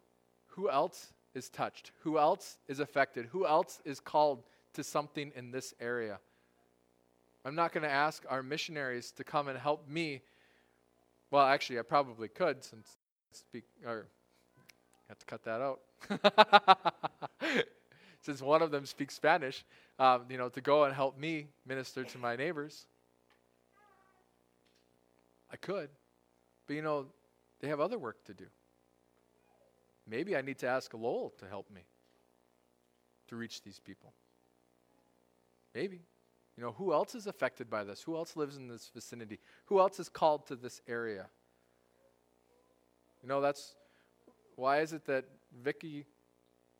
who 0.48 0.68
else 0.68 1.14
is 1.34 1.48
touched? 1.48 1.92
Who 2.02 2.18
else 2.18 2.58
is 2.68 2.80
affected? 2.80 3.26
Who 3.26 3.46
else 3.46 3.80
is 3.86 4.00
called 4.00 4.42
to 4.74 4.84
something 4.84 5.32
in 5.34 5.50
this 5.50 5.72
area? 5.80 6.18
I'm 7.44 7.54
not 7.54 7.72
going 7.72 7.84
to 7.84 7.90
ask 7.90 8.24
our 8.28 8.42
missionaries 8.42 9.12
to 9.12 9.24
come 9.24 9.48
and 9.48 9.58
help 9.58 9.88
me. 9.88 10.20
Well, 11.30 11.46
actually, 11.46 11.78
I 11.78 11.82
probably 11.82 12.28
could 12.28 12.62
since 12.62 12.98
speak 13.32 13.64
or 13.86 14.08
have 15.08 15.18
to 15.18 15.26
cut 15.26 15.44
that 15.44 15.62
out. 15.62 15.80
since 18.20 18.42
one 18.42 18.62
of 18.62 18.70
them 18.70 18.86
speaks 18.86 19.14
Spanish, 19.14 19.64
um, 19.98 20.24
you 20.28 20.38
know, 20.38 20.48
to 20.48 20.60
go 20.60 20.84
and 20.84 20.94
help 20.94 21.18
me 21.18 21.48
minister 21.66 22.04
to 22.04 22.18
my 22.18 22.36
neighbors. 22.36 22.86
I 25.50 25.56
could, 25.56 25.88
but 26.66 26.76
you 26.76 26.82
know, 26.82 27.06
they 27.60 27.68
have 27.68 27.80
other 27.80 27.98
work 27.98 28.22
to 28.24 28.34
do. 28.34 28.44
Maybe 30.06 30.36
I 30.36 30.42
need 30.42 30.58
to 30.58 30.66
ask 30.66 30.92
Lowell 30.94 31.32
to 31.38 31.46
help 31.46 31.70
me 31.70 31.82
to 33.28 33.36
reach 33.36 33.62
these 33.62 33.78
people. 33.78 34.12
Maybe. 35.74 36.00
You 36.56 36.64
know, 36.64 36.72
who 36.72 36.92
else 36.92 37.14
is 37.14 37.26
affected 37.26 37.70
by 37.70 37.84
this? 37.84 38.02
Who 38.02 38.16
else 38.16 38.36
lives 38.36 38.56
in 38.56 38.66
this 38.66 38.90
vicinity? 38.92 39.38
Who 39.66 39.78
else 39.78 40.00
is 40.00 40.08
called 40.08 40.46
to 40.48 40.56
this 40.56 40.80
area? 40.88 41.26
You 43.22 43.28
know, 43.28 43.40
that's 43.40 43.76
why 44.56 44.80
is 44.80 44.92
it 44.92 45.04
that 45.06 45.24
Vicky, 45.62 46.04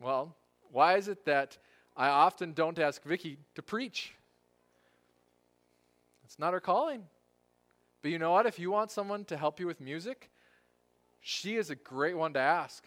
well, 0.01 0.35
why 0.71 0.97
is 0.97 1.07
it 1.07 1.25
that 1.25 1.57
I 1.95 2.09
often 2.09 2.53
don't 2.53 2.77
ask 2.79 3.03
Vicky 3.03 3.37
to 3.55 3.61
preach? 3.61 4.13
It's 6.23 6.39
not 6.39 6.53
her 6.53 6.59
calling. 6.59 7.03
But 8.01 8.11
you 8.11 8.19
know 8.19 8.31
what? 8.31 8.45
If 8.45 8.59
you 8.59 8.71
want 8.71 8.91
someone 8.91 9.25
to 9.25 9.37
help 9.37 9.59
you 9.59 9.67
with 9.67 9.81
music, 9.81 10.29
she 11.21 11.55
is 11.55 11.69
a 11.69 11.75
great 11.75 12.15
one 12.15 12.33
to 12.33 12.39
ask. 12.39 12.85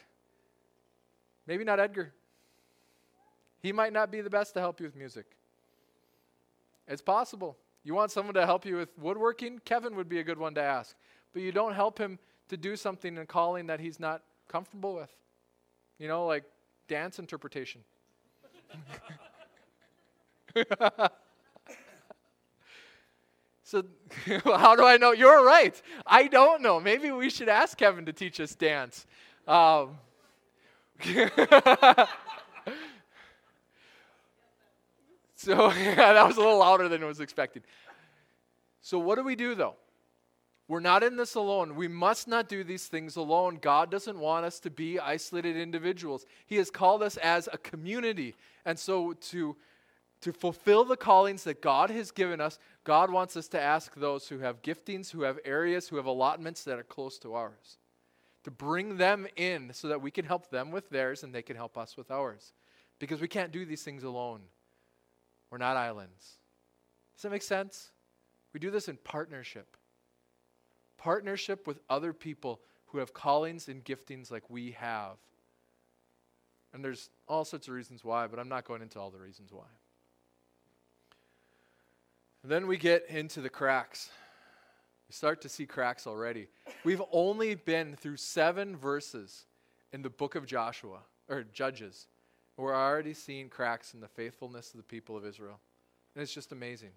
Maybe 1.46 1.64
not 1.64 1.80
Edgar. 1.80 2.12
He 3.60 3.72
might 3.72 3.92
not 3.92 4.10
be 4.10 4.20
the 4.20 4.30
best 4.30 4.54
to 4.54 4.60
help 4.60 4.80
you 4.80 4.86
with 4.86 4.96
music. 4.96 5.26
It's 6.88 7.02
possible. 7.02 7.56
You 7.84 7.94
want 7.94 8.10
someone 8.10 8.34
to 8.34 8.46
help 8.46 8.64
you 8.64 8.76
with 8.76 8.96
woodworking? 8.98 9.60
Kevin 9.64 9.96
would 9.96 10.08
be 10.08 10.20
a 10.20 10.24
good 10.24 10.38
one 10.38 10.54
to 10.54 10.62
ask. 10.62 10.96
But 11.32 11.42
you 11.42 11.52
don't 11.52 11.74
help 11.74 11.98
him 11.98 12.18
to 12.48 12.56
do 12.56 12.76
something 12.76 13.16
in 13.16 13.26
calling 13.26 13.66
that 13.66 13.80
he's 13.80 13.98
not 13.98 14.22
comfortable 14.48 14.94
with. 14.94 15.10
You 15.98 16.08
know, 16.08 16.26
like 16.26 16.44
dance 16.88 17.18
interpretation. 17.18 17.82
so, 23.64 23.84
how 24.44 24.76
do 24.76 24.84
I 24.84 24.96
know? 24.98 25.12
You're 25.12 25.44
right. 25.44 25.80
I 26.06 26.26
don't 26.28 26.62
know. 26.62 26.78
Maybe 26.80 27.10
we 27.10 27.30
should 27.30 27.48
ask 27.48 27.78
Kevin 27.78 28.04
to 28.06 28.12
teach 28.12 28.40
us 28.40 28.54
dance. 28.54 29.06
Um, 29.48 29.98
so, 35.34 35.72
yeah, 35.72 36.12
that 36.12 36.26
was 36.26 36.36
a 36.36 36.40
little 36.40 36.58
louder 36.58 36.88
than 36.88 37.02
I 37.02 37.06
was 37.06 37.20
expected. 37.20 37.64
So, 38.82 38.98
what 38.98 39.16
do 39.16 39.24
we 39.24 39.34
do 39.36 39.54
though? 39.54 39.76
We're 40.72 40.80
not 40.80 41.02
in 41.02 41.16
this 41.18 41.34
alone. 41.34 41.76
We 41.76 41.86
must 41.86 42.26
not 42.26 42.48
do 42.48 42.64
these 42.64 42.86
things 42.86 43.16
alone. 43.16 43.58
God 43.60 43.90
doesn't 43.90 44.18
want 44.18 44.46
us 44.46 44.58
to 44.60 44.70
be 44.70 44.98
isolated 44.98 45.54
individuals. 45.54 46.24
He 46.46 46.56
has 46.56 46.70
called 46.70 47.02
us 47.02 47.18
as 47.18 47.46
a 47.52 47.58
community. 47.58 48.36
And 48.64 48.78
so, 48.78 49.12
to, 49.12 49.54
to 50.22 50.32
fulfill 50.32 50.86
the 50.86 50.96
callings 50.96 51.44
that 51.44 51.60
God 51.60 51.90
has 51.90 52.10
given 52.10 52.40
us, 52.40 52.58
God 52.84 53.12
wants 53.12 53.36
us 53.36 53.48
to 53.48 53.60
ask 53.60 53.94
those 53.94 54.28
who 54.28 54.38
have 54.38 54.62
giftings, 54.62 55.10
who 55.10 55.24
have 55.24 55.38
areas, 55.44 55.88
who 55.88 55.96
have 55.96 56.06
allotments 56.06 56.64
that 56.64 56.78
are 56.78 56.84
close 56.84 57.18
to 57.18 57.34
ours, 57.34 57.76
to 58.44 58.50
bring 58.50 58.96
them 58.96 59.26
in 59.36 59.74
so 59.74 59.88
that 59.88 60.00
we 60.00 60.10
can 60.10 60.24
help 60.24 60.48
them 60.48 60.70
with 60.70 60.88
theirs 60.88 61.22
and 61.22 61.34
they 61.34 61.42
can 61.42 61.56
help 61.56 61.76
us 61.76 61.98
with 61.98 62.10
ours. 62.10 62.54
Because 62.98 63.20
we 63.20 63.28
can't 63.28 63.52
do 63.52 63.66
these 63.66 63.82
things 63.82 64.04
alone. 64.04 64.40
We're 65.50 65.58
not 65.58 65.76
islands. 65.76 66.38
Does 67.14 67.24
that 67.24 67.30
make 67.30 67.42
sense? 67.42 67.90
We 68.54 68.58
do 68.58 68.70
this 68.70 68.88
in 68.88 68.96
partnership 68.96 69.76
partnership 71.02 71.66
with 71.66 71.80
other 71.90 72.12
people 72.12 72.60
who 72.86 72.98
have 72.98 73.12
callings 73.12 73.68
and 73.68 73.84
giftings 73.84 74.30
like 74.30 74.48
we 74.48 74.70
have. 74.72 75.16
And 76.72 76.84
there's 76.84 77.10
all 77.26 77.44
sorts 77.44 77.66
of 77.66 77.74
reasons 77.74 78.04
why, 78.04 78.28
but 78.28 78.38
I'm 78.38 78.48
not 78.48 78.64
going 78.64 78.82
into 78.82 79.00
all 79.00 79.10
the 79.10 79.18
reasons 79.18 79.52
why. 79.52 79.66
And 82.42 82.52
then 82.52 82.66
we 82.66 82.76
get 82.76 83.06
into 83.08 83.40
the 83.40 83.48
cracks. 83.48 84.10
We 85.08 85.12
start 85.12 85.40
to 85.42 85.48
see 85.48 85.66
cracks 85.66 86.06
already. 86.06 86.48
We've 86.84 87.02
only 87.10 87.56
been 87.56 87.96
through 87.96 88.18
seven 88.18 88.76
verses 88.76 89.46
in 89.92 90.02
the 90.02 90.10
book 90.10 90.36
of 90.36 90.46
Joshua, 90.46 91.00
or 91.28 91.42
Judges. 91.52 92.06
We're 92.56 92.76
already 92.76 93.14
seeing 93.14 93.48
cracks 93.48 93.92
in 93.92 94.00
the 94.00 94.08
faithfulness 94.08 94.70
of 94.72 94.76
the 94.76 94.84
people 94.84 95.16
of 95.16 95.26
Israel. 95.26 95.58
And 96.14 96.22
it's 96.22 96.32
just 96.32 96.52
amazing. 96.52 96.90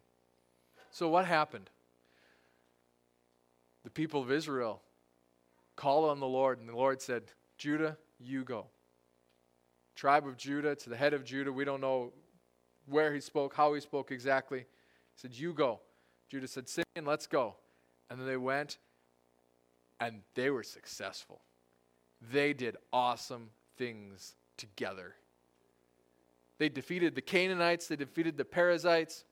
So, 0.91 1.09
what 1.09 1.25
happened? 1.25 1.69
The 3.85 3.91
people 3.91 4.21
of 4.21 4.31
Israel 4.31 4.81
called 5.75 6.09
on 6.09 6.19
the 6.19 6.27
Lord, 6.27 6.59
and 6.59 6.67
the 6.67 6.75
Lord 6.75 7.01
said, 7.01 7.23
Judah, 7.57 7.97
you 8.19 8.43
go. 8.43 8.65
Tribe 9.95 10.27
of 10.27 10.35
Judah 10.35 10.75
to 10.75 10.89
the 10.89 10.97
head 10.97 11.13
of 11.13 11.23
Judah, 11.23 11.53
we 11.53 11.63
don't 11.63 11.79
know 11.79 12.11
where 12.87 13.13
he 13.13 13.21
spoke, 13.21 13.53
how 13.53 13.73
he 13.73 13.79
spoke 13.79 14.11
exactly. 14.11 14.59
He 14.59 14.65
said, 15.15 15.33
You 15.33 15.53
go. 15.53 15.79
Judah 16.29 16.47
said, 16.47 16.67
Simeon, 16.67 17.05
let's 17.05 17.27
go. 17.27 17.55
And 18.09 18.19
then 18.19 18.27
they 18.27 18.37
went, 18.37 18.79
and 19.99 20.21
they 20.33 20.49
were 20.49 20.63
successful. 20.63 21.41
They 22.31 22.53
did 22.53 22.77
awesome 22.91 23.51
things 23.77 24.35
together. 24.57 25.13
They 26.57 26.69
defeated 26.69 27.13
the 27.13 27.21
Canaanites, 27.21 27.87
they 27.87 27.95
defeated 27.95 28.35
the 28.35 28.45
Perizzites. 28.45 29.25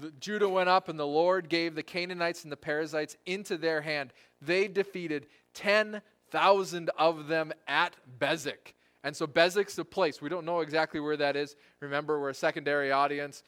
The, 0.00 0.12
Judah 0.20 0.48
went 0.48 0.68
up, 0.68 0.88
and 0.88 0.98
the 0.98 1.06
Lord 1.06 1.48
gave 1.48 1.74
the 1.74 1.82
Canaanites 1.82 2.42
and 2.42 2.52
the 2.52 2.56
Perizzites 2.56 3.16
into 3.26 3.56
their 3.56 3.80
hand. 3.80 4.12
They 4.40 4.68
defeated 4.68 5.26
10,000 5.54 6.90
of 6.98 7.28
them 7.28 7.52
at 7.66 7.96
Bezek. 8.18 8.74
And 9.04 9.16
so 9.16 9.26
Bezek's 9.26 9.76
the 9.76 9.84
place. 9.84 10.20
We 10.20 10.28
don't 10.28 10.44
know 10.44 10.60
exactly 10.60 11.00
where 11.00 11.16
that 11.16 11.36
is. 11.36 11.56
Remember, 11.80 12.20
we're 12.20 12.30
a 12.30 12.34
secondary 12.34 12.92
audience. 12.92 13.42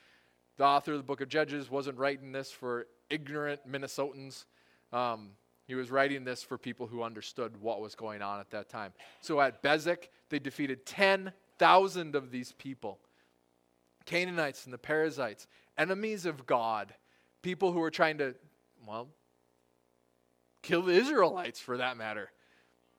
The 0.56 0.64
author 0.64 0.92
of 0.92 0.98
the 0.98 1.04
book 1.04 1.20
of 1.20 1.28
Judges 1.28 1.70
wasn't 1.70 1.98
writing 1.98 2.32
this 2.32 2.50
for 2.50 2.86
ignorant 3.10 3.60
Minnesotans. 3.70 4.44
Um, 4.92 5.30
he 5.66 5.74
was 5.74 5.90
writing 5.90 6.24
this 6.24 6.42
for 6.42 6.58
people 6.58 6.86
who 6.86 7.02
understood 7.02 7.60
what 7.60 7.80
was 7.80 7.94
going 7.94 8.22
on 8.22 8.40
at 8.40 8.50
that 8.50 8.68
time. 8.68 8.92
So 9.20 9.40
at 9.40 9.62
Bezek, 9.62 10.08
they 10.28 10.38
defeated 10.38 10.84
10,000 10.86 12.14
of 12.14 12.30
these 12.30 12.52
people 12.52 12.98
Canaanites 14.06 14.64
and 14.64 14.74
the 14.74 14.78
Perizzites, 14.78 15.46
enemies 15.80 16.26
of 16.26 16.46
God, 16.46 16.92
people 17.42 17.72
who 17.72 17.80
were 17.80 17.90
trying 17.90 18.18
to, 18.18 18.34
well, 18.86 19.08
kill 20.62 20.82
the 20.82 20.92
Israelites 20.92 21.58
for 21.58 21.78
that 21.78 21.96
matter. 21.96 22.30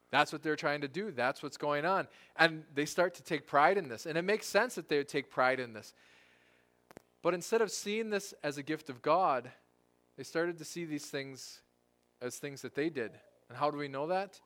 That's 0.09 0.33
what 0.33 0.41
they're 0.41 0.55
trying 0.55 0.81
to 0.81 0.87
do. 0.87 1.11
That's 1.11 1.43
what's 1.43 1.57
going 1.57 1.85
on. 1.85 2.07
And 2.35 2.63
they 2.73 2.85
start 2.85 3.13
to 3.15 3.23
take 3.23 3.47
pride 3.47 3.77
in 3.77 3.87
this. 3.87 4.05
And 4.05 4.17
it 4.17 4.23
makes 4.23 4.47
sense 4.47 4.75
that 4.75 4.89
they 4.89 4.97
would 4.97 5.07
take 5.07 5.29
pride 5.29 5.59
in 5.59 5.73
this. 5.73 5.93
But 7.21 7.33
instead 7.33 7.61
of 7.61 7.71
seeing 7.71 8.09
this 8.09 8.33
as 8.43 8.57
a 8.57 8.63
gift 8.63 8.89
of 8.89 9.01
God, 9.01 9.51
they 10.17 10.23
started 10.23 10.57
to 10.57 10.65
see 10.65 10.83
these 10.83 11.05
things 11.05 11.61
as 12.19 12.37
things 12.37 12.61
that 12.63 12.75
they 12.75 12.89
did. 12.89 13.11
And 13.47 13.57
how 13.57 13.69
do 13.69 13.77
we 13.77 13.87
know 13.87 14.07
that? 14.07 14.39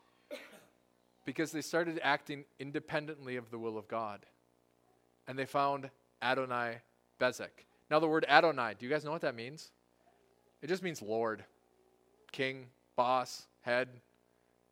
Because 1.24 1.52
they 1.52 1.62
started 1.62 2.00
acting 2.04 2.44
independently 2.60 3.38
of 3.38 3.50
the 3.50 3.58
will 3.58 3.78
of 3.78 3.88
God. 3.88 4.26
And 5.28 5.40
they 5.40 5.46
found 5.46 5.90
Adonai 6.22 6.80
Bezek. 7.20 7.66
Now, 7.90 8.00
the 8.00 8.08
word 8.08 8.26
Adonai, 8.28 8.74
do 8.78 8.86
you 8.86 8.92
guys 8.92 9.06
know 9.06 9.12
what 9.12 9.22
that 9.22 9.36
means? 9.36 9.72
It 10.62 10.68
just 10.68 10.82
means 10.82 11.02
Lord, 11.02 11.44
king, 12.32 12.68
boss, 12.96 13.48
head, 13.62 13.90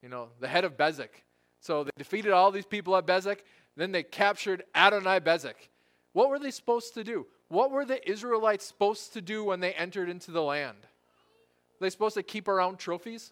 you 0.02 0.10
know, 0.10 0.30
the 0.39 0.47
head 0.47 0.65
of 0.65 0.78
Bezek. 0.78 1.10
So 1.60 1.84
they 1.84 1.91
defeated 1.97 2.32
all 2.32 2.52
these 2.52 2.65
people 2.65 2.95
at 2.97 3.06
Bezek. 3.06 3.39
Then 3.76 3.91
they 3.91 4.04
captured 4.04 4.63
Adonai 4.76 5.19
Bezek. 5.19 5.69
What 6.13 6.30
were 6.30 6.39
they 6.39 6.52
supposed 6.52 6.93
to 6.95 7.04
do? 7.04 7.26
What 7.47 7.71
were 7.71 7.86
the 7.86 8.10
Israelites 8.10 8.65
supposed 8.65 9.13
to 9.13 9.21
do 9.21 9.43
when 9.43 9.60
they 9.60 9.73
entered 9.73 10.10
into 10.10 10.32
the 10.32 10.41
land? 10.41 10.78
Were 11.80 11.86
they 11.86 11.89
supposed 11.89 12.15
to 12.15 12.23
keep 12.23 12.47
around 12.47 12.80
trophies? 12.80 13.32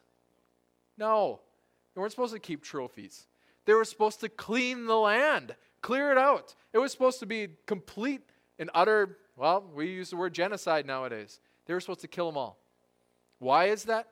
No. 0.97 1.39
They 1.93 2.01
weren't 2.01 2.11
supposed 2.11 2.33
to 2.33 2.39
keep 2.39 2.63
trophies. 2.63 3.27
They 3.65 3.73
were 3.73 3.85
supposed 3.85 4.19
to 4.21 4.29
clean 4.29 4.85
the 4.85 4.97
land, 4.97 5.55
clear 5.81 6.11
it 6.11 6.17
out. 6.17 6.55
It 6.73 6.79
was 6.79 6.91
supposed 6.91 7.19
to 7.19 7.25
be 7.25 7.49
complete 7.67 8.21
and 8.57 8.69
utter, 8.73 9.17
well, 9.35 9.63
we 9.73 9.87
use 9.87 10.09
the 10.09 10.17
word 10.17 10.33
genocide 10.33 10.85
nowadays. 10.85 11.39
They 11.65 11.73
were 11.73 11.79
supposed 11.79 12.01
to 12.01 12.07
kill 12.07 12.27
them 12.27 12.37
all. 12.37 12.57
Why 13.39 13.65
is 13.65 13.83
that? 13.85 14.07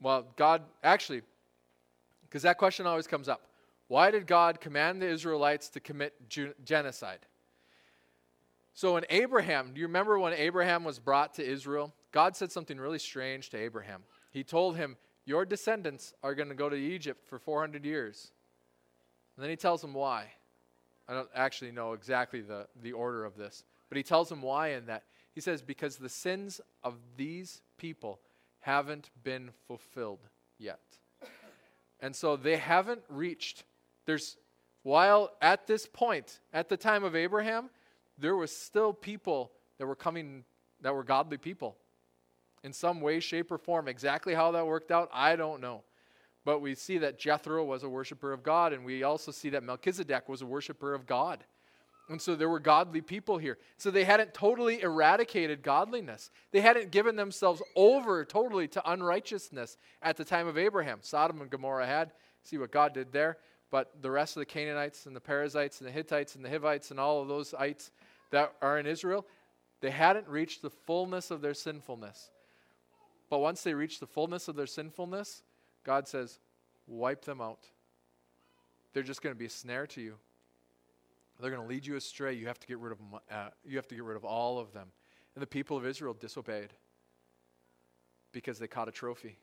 Well, 0.00 0.26
God, 0.36 0.62
actually, 0.82 1.22
because 2.28 2.42
that 2.42 2.58
question 2.58 2.86
always 2.86 3.06
comes 3.06 3.28
up. 3.28 3.42
Why 3.88 4.10
did 4.10 4.26
God 4.26 4.60
command 4.60 5.00
the 5.00 5.08
Israelites 5.08 5.68
to 5.70 5.80
commit 5.80 6.14
genocide? 6.64 7.20
So, 8.72 8.96
in 8.96 9.04
Abraham, 9.08 9.70
do 9.72 9.80
you 9.80 9.86
remember 9.86 10.18
when 10.18 10.32
Abraham 10.32 10.82
was 10.82 10.98
brought 10.98 11.34
to 11.34 11.46
Israel? 11.48 11.94
God 12.10 12.34
said 12.36 12.50
something 12.50 12.78
really 12.78 12.98
strange 12.98 13.50
to 13.50 13.56
Abraham. 13.56 14.02
He 14.32 14.42
told 14.42 14.76
him, 14.76 14.96
Your 15.26 15.44
descendants 15.44 16.12
are 16.24 16.34
going 16.34 16.48
to 16.48 16.56
go 16.56 16.68
to 16.68 16.76
Egypt 16.76 17.24
for 17.24 17.38
400 17.38 17.84
years. 17.84 18.32
And 19.36 19.42
then 19.42 19.50
he 19.50 19.56
tells 19.56 19.82
him 19.82 19.94
why. 19.94 20.26
I 21.08 21.14
don't 21.14 21.28
actually 21.34 21.70
know 21.70 21.92
exactly 21.92 22.40
the, 22.40 22.66
the 22.82 22.92
order 22.92 23.24
of 23.24 23.36
this, 23.36 23.62
but 23.88 23.96
he 23.96 24.02
tells 24.02 24.30
him 24.30 24.42
why 24.42 24.68
in 24.68 24.86
that. 24.86 25.04
He 25.34 25.40
says, 25.40 25.62
Because 25.62 25.96
the 25.96 26.08
sins 26.08 26.60
of 26.82 26.94
these 27.16 27.62
people 27.76 28.20
haven't 28.60 29.10
been 29.22 29.50
fulfilled 29.66 30.20
yet. 30.58 30.80
And 32.00 32.14
so 32.14 32.36
they 32.36 32.56
haven't 32.56 33.02
reached, 33.08 33.64
there's, 34.06 34.36
while 34.82 35.30
at 35.40 35.66
this 35.66 35.86
point, 35.86 36.40
at 36.52 36.68
the 36.68 36.76
time 36.76 37.04
of 37.04 37.16
Abraham, 37.16 37.70
there 38.18 38.36
was 38.36 38.54
still 38.54 38.92
people 38.92 39.52
that 39.78 39.86
were 39.86 39.96
coming 39.96 40.44
that 40.80 40.94
were 40.94 41.02
godly 41.02 41.38
people 41.38 41.76
in 42.62 42.72
some 42.72 43.00
way, 43.00 43.20
shape, 43.20 43.50
or 43.50 43.58
form. 43.58 43.88
Exactly 43.88 44.34
how 44.34 44.50
that 44.52 44.66
worked 44.66 44.90
out, 44.90 45.08
I 45.12 45.36
don't 45.36 45.60
know. 45.60 45.82
But 46.44 46.60
we 46.60 46.74
see 46.74 46.98
that 46.98 47.18
Jethro 47.18 47.64
was 47.64 47.82
a 47.82 47.88
worshiper 47.88 48.32
of 48.32 48.42
God, 48.42 48.72
and 48.72 48.84
we 48.84 49.02
also 49.02 49.32
see 49.32 49.50
that 49.50 49.62
Melchizedek 49.62 50.28
was 50.28 50.42
a 50.42 50.46
worshiper 50.46 50.94
of 50.94 51.06
God. 51.06 51.44
And 52.08 52.20
so 52.20 52.36
there 52.36 52.50
were 52.50 52.60
godly 52.60 53.00
people 53.00 53.38
here. 53.38 53.56
So 53.78 53.90
they 53.90 54.04
hadn't 54.04 54.34
totally 54.34 54.82
eradicated 54.82 55.62
godliness. 55.62 56.30
They 56.52 56.60
hadn't 56.60 56.90
given 56.90 57.16
themselves 57.16 57.62
over 57.74 58.24
totally 58.24 58.68
to 58.68 58.90
unrighteousness 58.90 59.78
at 60.02 60.16
the 60.16 60.24
time 60.24 60.46
of 60.46 60.58
Abraham. 60.58 60.98
Sodom 61.00 61.40
and 61.40 61.50
Gomorrah 61.50 61.86
had. 61.86 62.12
See 62.42 62.58
what 62.58 62.70
God 62.70 62.92
did 62.92 63.10
there. 63.12 63.38
But 63.70 64.02
the 64.02 64.10
rest 64.10 64.36
of 64.36 64.40
the 64.40 64.46
Canaanites 64.46 65.06
and 65.06 65.16
the 65.16 65.20
Perizzites 65.20 65.80
and 65.80 65.88
the 65.88 65.92
Hittites 65.92 66.36
and 66.36 66.44
the 66.44 66.50
Hivites 66.50 66.90
and 66.90 67.00
all 67.00 67.22
of 67.22 67.28
those 67.28 67.54
ites 67.54 67.90
that 68.30 68.52
are 68.60 68.78
in 68.78 68.86
Israel, 68.86 69.26
they 69.80 69.90
hadn't 69.90 70.28
reached 70.28 70.60
the 70.60 70.70
fullness 70.70 71.30
of 71.30 71.40
their 71.40 71.54
sinfulness. 71.54 72.30
But 73.30 73.38
once 73.38 73.62
they 73.62 73.72
reach 73.74 73.98
the 73.98 74.06
fullness 74.06 74.46
of 74.48 74.56
their 74.56 74.66
sinfulness, 74.66 75.42
God 75.84 76.06
says, 76.06 76.38
wipe 76.86 77.24
them 77.24 77.40
out. 77.40 77.66
They're 78.92 79.02
just 79.02 79.22
going 79.22 79.34
to 79.34 79.38
be 79.38 79.46
a 79.46 79.50
snare 79.50 79.86
to 79.88 80.00
you. 80.00 80.14
They're 81.40 81.50
going 81.50 81.62
to 81.62 81.68
lead 81.68 81.84
you 81.84 81.96
astray. 81.96 82.34
You 82.34 82.46
have 82.46 82.60
to 82.60 82.66
get 82.66 82.78
rid 82.78 82.92
of 82.92 82.98
uh, 83.30 83.48
you 83.66 83.76
have 83.76 83.88
to 83.88 83.94
get 83.94 84.04
rid 84.04 84.16
of 84.16 84.24
all 84.24 84.58
of 84.58 84.72
them. 84.72 84.88
And 85.34 85.42
the 85.42 85.46
people 85.46 85.76
of 85.76 85.84
Israel 85.84 86.14
disobeyed 86.14 86.72
because 88.32 88.58
they 88.58 88.68
caught 88.68 88.88
a 88.88 88.92
trophy. 88.92 89.38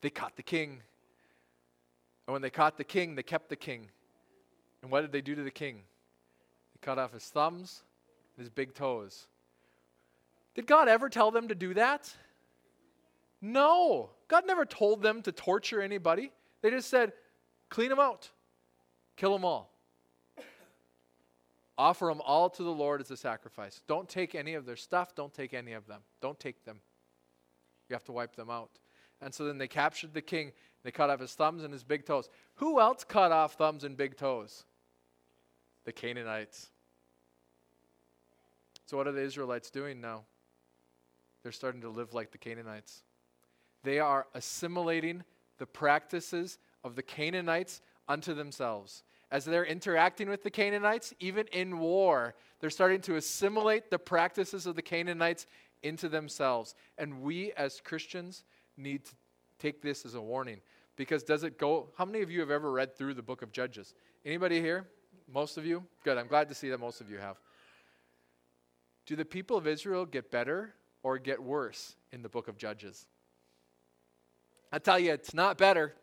They 0.00 0.10
caught 0.10 0.36
the 0.36 0.42
king. 0.42 0.80
And 2.26 2.32
when 2.32 2.42
they 2.42 2.50
caught 2.50 2.76
the 2.76 2.84
king, 2.84 3.14
they 3.14 3.22
kept 3.22 3.48
the 3.48 3.56
king. 3.56 3.88
And 4.82 4.90
what 4.90 5.02
did 5.02 5.12
they 5.12 5.20
do 5.20 5.34
to 5.34 5.42
the 5.42 5.50
king? 5.50 5.82
They 6.74 6.78
cut 6.80 6.98
off 6.98 7.12
his 7.12 7.24
thumbs 7.24 7.82
and 8.36 8.44
his 8.44 8.50
big 8.50 8.74
toes. 8.74 9.26
Did 10.54 10.66
God 10.66 10.88
ever 10.88 11.08
tell 11.08 11.30
them 11.30 11.48
to 11.48 11.54
do 11.54 11.74
that? 11.74 12.12
No. 13.40 14.10
God 14.28 14.46
never 14.46 14.64
told 14.64 15.02
them 15.02 15.22
to 15.22 15.32
torture 15.32 15.80
anybody. 15.80 16.32
They 16.62 16.70
just 16.70 16.88
said, 16.88 17.12
clean 17.68 17.90
them 17.90 18.00
out, 18.00 18.30
kill 19.16 19.32
them 19.32 19.44
all. 19.44 19.70
Offer 21.78 22.06
them 22.06 22.22
all 22.24 22.48
to 22.50 22.62
the 22.62 22.70
Lord 22.70 23.00
as 23.00 23.10
a 23.10 23.16
sacrifice. 23.16 23.82
Don't 23.86 24.08
take 24.08 24.34
any 24.34 24.54
of 24.54 24.64
their 24.64 24.76
stuff. 24.76 25.14
Don't 25.14 25.32
take 25.32 25.52
any 25.52 25.72
of 25.72 25.86
them. 25.86 26.00
Don't 26.22 26.40
take 26.40 26.64
them. 26.64 26.80
You 27.88 27.94
have 27.94 28.04
to 28.04 28.12
wipe 28.12 28.34
them 28.34 28.50
out. 28.50 28.70
And 29.20 29.32
so 29.32 29.44
then 29.44 29.58
they 29.58 29.68
captured 29.68 30.14
the 30.14 30.22
king. 30.22 30.52
They 30.82 30.90
cut 30.90 31.10
off 31.10 31.20
his 31.20 31.34
thumbs 31.34 31.64
and 31.64 31.72
his 31.72 31.84
big 31.84 32.06
toes. 32.06 32.28
Who 32.56 32.80
else 32.80 33.04
cut 33.04 33.32
off 33.32 33.54
thumbs 33.54 33.84
and 33.84 33.96
big 33.96 34.16
toes? 34.16 34.64
The 35.84 35.92
Canaanites. 35.92 36.70
So, 38.86 38.96
what 38.96 39.06
are 39.06 39.12
the 39.12 39.22
Israelites 39.22 39.70
doing 39.70 40.00
now? 40.00 40.24
They're 41.42 41.52
starting 41.52 41.80
to 41.82 41.88
live 41.88 42.14
like 42.14 42.30
the 42.30 42.38
Canaanites. 42.38 43.02
They 43.82 43.98
are 43.98 44.26
assimilating 44.34 45.24
the 45.58 45.66
practices 45.66 46.58
of 46.84 46.96
the 46.96 47.02
Canaanites 47.02 47.80
unto 48.08 48.34
themselves 48.34 49.02
as 49.30 49.44
they're 49.44 49.64
interacting 49.64 50.28
with 50.28 50.42
the 50.42 50.50
Canaanites, 50.50 51.12
even 51.18 51.46
in 51.48 51.78
war, 51.78 52.34
they're 52.60 52.70
starting 52.70 53.00
to 53.02 53.16
assimilate 53.16 53.90
the 53.90 53.98
practices 53.98 54.66
of 54.66 54.76
the 54.76 54.82
Canaanites 54.82 55.46
into 55.82 56.08
themselves. 56.08 56.74
And 56.96 57.22
we 57.22 57.52
as 57.52 57.80
Christians 57.80 58.44
need 58.76 59.04
to 59.04 59.12
take 59.58 59.82
this 59.82 60.04
as 60.04 60.14
a 60.14 60.20
warning. 60.20 60.60
Because 60.96 61.22
does 61.22 61.44
it 61.44 61.58
go 61.58 61.88
how 61.96 62.04
many 62.04 62.22
of 62.22 62.30
you 62.30 62.40
have 62.40 62.50
ever 62.50 62.70
read 62.70 62.96
through 62.96 63.14
the 63.14 63.22
book 63.22 63.42
of 63.42 63.52
Judges? 63.52 63.94
Anybody 64.24 64.60
here? 64.60 64.86
Most 65.32 65.58
of 65.58 65.66
you? 65.66 65.84
Good. 66.04 66.18
I'm 66.18 66.28
glad 66.28 66.48
to 66.48 66.54
see 66.54 66.70
that 66.70 66.78
most 66.78 67.00
of 67.00 67.10
you 67.10 67.18
have. 67.18 67.36
Do 69.06 69.16
the 69.16 69.24
people 69.24 69.56
of 69.56 69.66
Israel 69.66 70.06
get 70.06 70.30
better 70.30 70.74
or 71.02 71.18
get 71.18 71.42
worse 71.42 71.96
in 72.12 72.22
the 72.22 72.28
book 72.28 72.48
of 72.48 72.56
Judges? 72.56 73.06
I 74.72 74.78
tell 74.78 74.98
you, 74.98 75.12
it's 75.12 75.34
not 75.34 75.58
better. 75.58 75.94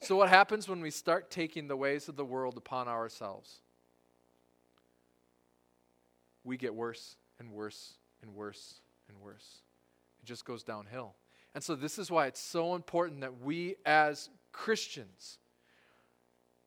So, 0.00 0.16
what 0.16 0.28
happens 0.28 0.68
when 0.68 0.80
we 0.80 0.90
start 0.90 1.30
taking 1.30 1.66
the 1.66 1.76
ways 1.76 2.08
of 2.08 2.16
the 2.16 2.24
world 2.24 2.56
upon 2.56 2.88
ourselves? 2.88 3.60
We 6.44 6.56
get 6.56 6.74
worse 6.74 7.16
and 7.38 7.52
worse 7.52 7.94
and 8.22 8.34
worse 8.34 8.80
and 9.08 9.18
worse. 9.20 9.62
It 10.22 10.26
just 10.26 10.44
goes 10.44 10.62
downhill. 10.62 11.14
And 11.54 11.64
so, 11.64 11.74
this 11.74 11.98
is 11.98 12.10
why 12.10 12.26
it's 12.26 12.40
so 12.40 12.74
important 12.74 13.22
that 13.22 13.40
we 13.40 13.74
as 13.84 14.30
Christians 14.52 15.38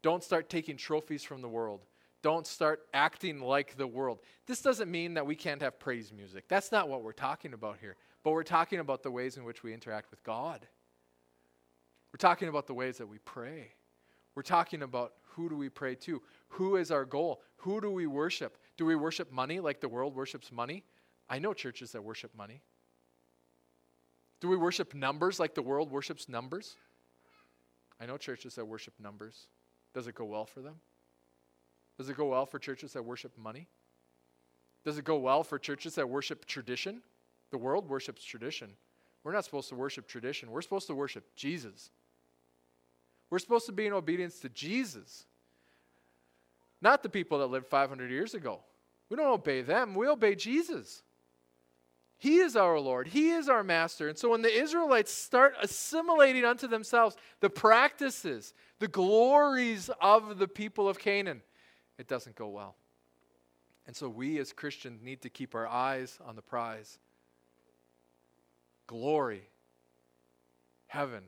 don't 0.01 0.23
start 0.23 0.49
taking 0.49 0.77
trophies 0.77 1.23
from 1.23 1.41
the 1.41 1.49
world. 1.49 1.85
Don't 2.21 2.45
start 2.45 2.81
acting 2.93 3.39
like 3.39 3.77
the 3.77 3.87
world. 3.87 4.19
This 4.45 4.61
doesn't 4.61 4.91
mean 4.91 5.15
that 5.15 5.25
we 5.25 5.35
can't 5.35 5.61
have 5.61 5.79
praise 5.79 6.11
music. 6.11 6.45
That's 6.47 6.71
not 6.71 6.87
what 6.87 7.01
we're 7.01 7.13
talking 7.13 7.53
about 7.53 7.77
here. 7.79 7.95
But 8.23 8.31
we're 8.31 8.43
talking 8.43 8.79
about 8.79 9.01
the 9.01 9.09
ways 9.09 9.37
in 9.37 9.43
which 9.43 9.63
we 9.63 9.73
interact 9.73 10.11
with 10.11 10.23
God. 10.23 10.67
We're 12.13 12.17
talking 12.17 12.49
about 12.49 12.67
the 12.67 12.73
ways 12.73 12.97
that 12.97 13.07
we 13.07 13.19
pray. 13.19 13.71
We're 14.35 14.41
talking 14.41 14.83
about 14.83 15.13
who 15.23 15.49
do 15.49 15.55
we 15.55 15.69
pray 15.69 15.95
to? 15.95 16.21
Who 16.49 16.75
is 16.75 16.91
our 16.91 17.05
goal? 17.05 17.41
Who 17.57 17.79
do 17.79 17.91
we 17.91 18.07
worship? 18.07 18.57
Do 18.77 18.85
we 18.85 18.95
worship 18.95 19.31
money 19.31 19.59
like 19.59 19.79
the 19.79 19.89
world 19.89 20.15
worships 20.15 20.51
money? 20.51 20.83
I 21.29 21.39
know 21.39 21.53
churches 21.53 21.91
that 21.93 22.03
worship 22.03 22.35
money. 22.35 22.61
Do 24.41 24.49
we 24.49 24.57
worship 24.57 24.93
numbers 24.93 25.39
like 25.39 25.53
the 25.53 25.61
world 25.61 25.91
worships 25.91 26.27
numbers? 26.27 26.75
I 27.99 28.05
know 28.05 28.17
churches 28.17 28.55
that 28.55 28.65
worship 28.65 28.95
numbers. 28.99 29.47
Does 29.93 30.07
it 30.07 30.15
go 30.15 30.25
well 30.25 30.45
for 30.45 30.61
them? 30.61 30.75
Does 31.97 32.09
it 32.09 32.17
go 32.17 32.25
well 32.25 32.45
for 32.45 32.57
churches 32.57 32.93
that 32.93 33.05
worship 33.05 33.37
money? 33.37 33.67
Does 34.83 34.97
it 34.97 35.05
go 35.05 35.17
well 35.17 35.43
for 35.43 35.59
churches 35.59 35.95
that 35.95 36.09
worship 36.09 36.45
tradition? 36.45 37.01
The 37.51 37.57
world 37.57 37.87
worships 37.87 38.23
tradition. 38.23 38.71
We're 39.23 39.33
not 39.33 39.45
supposed 39.45 39.69
to 39.69 39.75
worship 39.75 40.07
tradition. 40.07 40.49
We're 40.49 40.63
supposed 40.63 40.87
to 40.87 40.95
worship 40.95 41.35
Jesus. 41.35 41.91
We're 43.31 43.39
supposed 43.39 43.65
to 43.65 43.71
be 43.71 43.87
in 43.87 43.93
obedience 43.93 44.39
to 44.41 44.49
Jesus, 44.49 45.25
not 46.81 47.01
the 47.01 47.09
people 47.09 47.39
that 47.39 47.47
lived 47.47 47.65
500 47.65 48.11
years 48.11 48.35
ago. 48.35 48.59
We 49.09 49.17
don't 49.17 49.33
obey 49.33 49.61
them, 49.61 49.95
we 49.95 50.07
obey 50.07 50.35
Jesus. 50.35 51.01
He 52.21 52.37
is 52.37 52.55
our 52.55 52.79
Lord. 52.79 53.07
He 53.07 53.31
is 53.31 53.49
our 53.49 53.63
master. 53.63 54.07
And 54.07 54.15
so 54.15 54.29
when 54.29 54.43
the 54.43 54.53
Israelites 54.53 55.11
start 55.11 55.55
assimilating 55.59 56.45
unto 56.45 56.67
themselves 56.67 57.15
the 57.39 57.49
practices, 57.49 58.53
the 58.77 58.87
glories 58.87 59.89
of 59.99 60.37
the 60.37 60.47
people 60.47 60.87
of 60.87 60.99
Canaan, 60.99 61.41
it 61.97 62.07
doesn't 62.07 62.35
go 62.35 62.49
well. 62.49 62.75
And 63.87 63.95
so 63.95 64.07
we 64.07 64.37
as 64.37 64.53
Christians 64.53 65.01
need 65.01 65.23
to 65.23 65.29
keep 65.29 65.55
our 65.55 65.67
eyes 65.67 66.19
on 66.23 66.35
the 66.35 66.43
prize 66.43 66.99
glory, 68.85 69.49
heaven, 70.85 71.23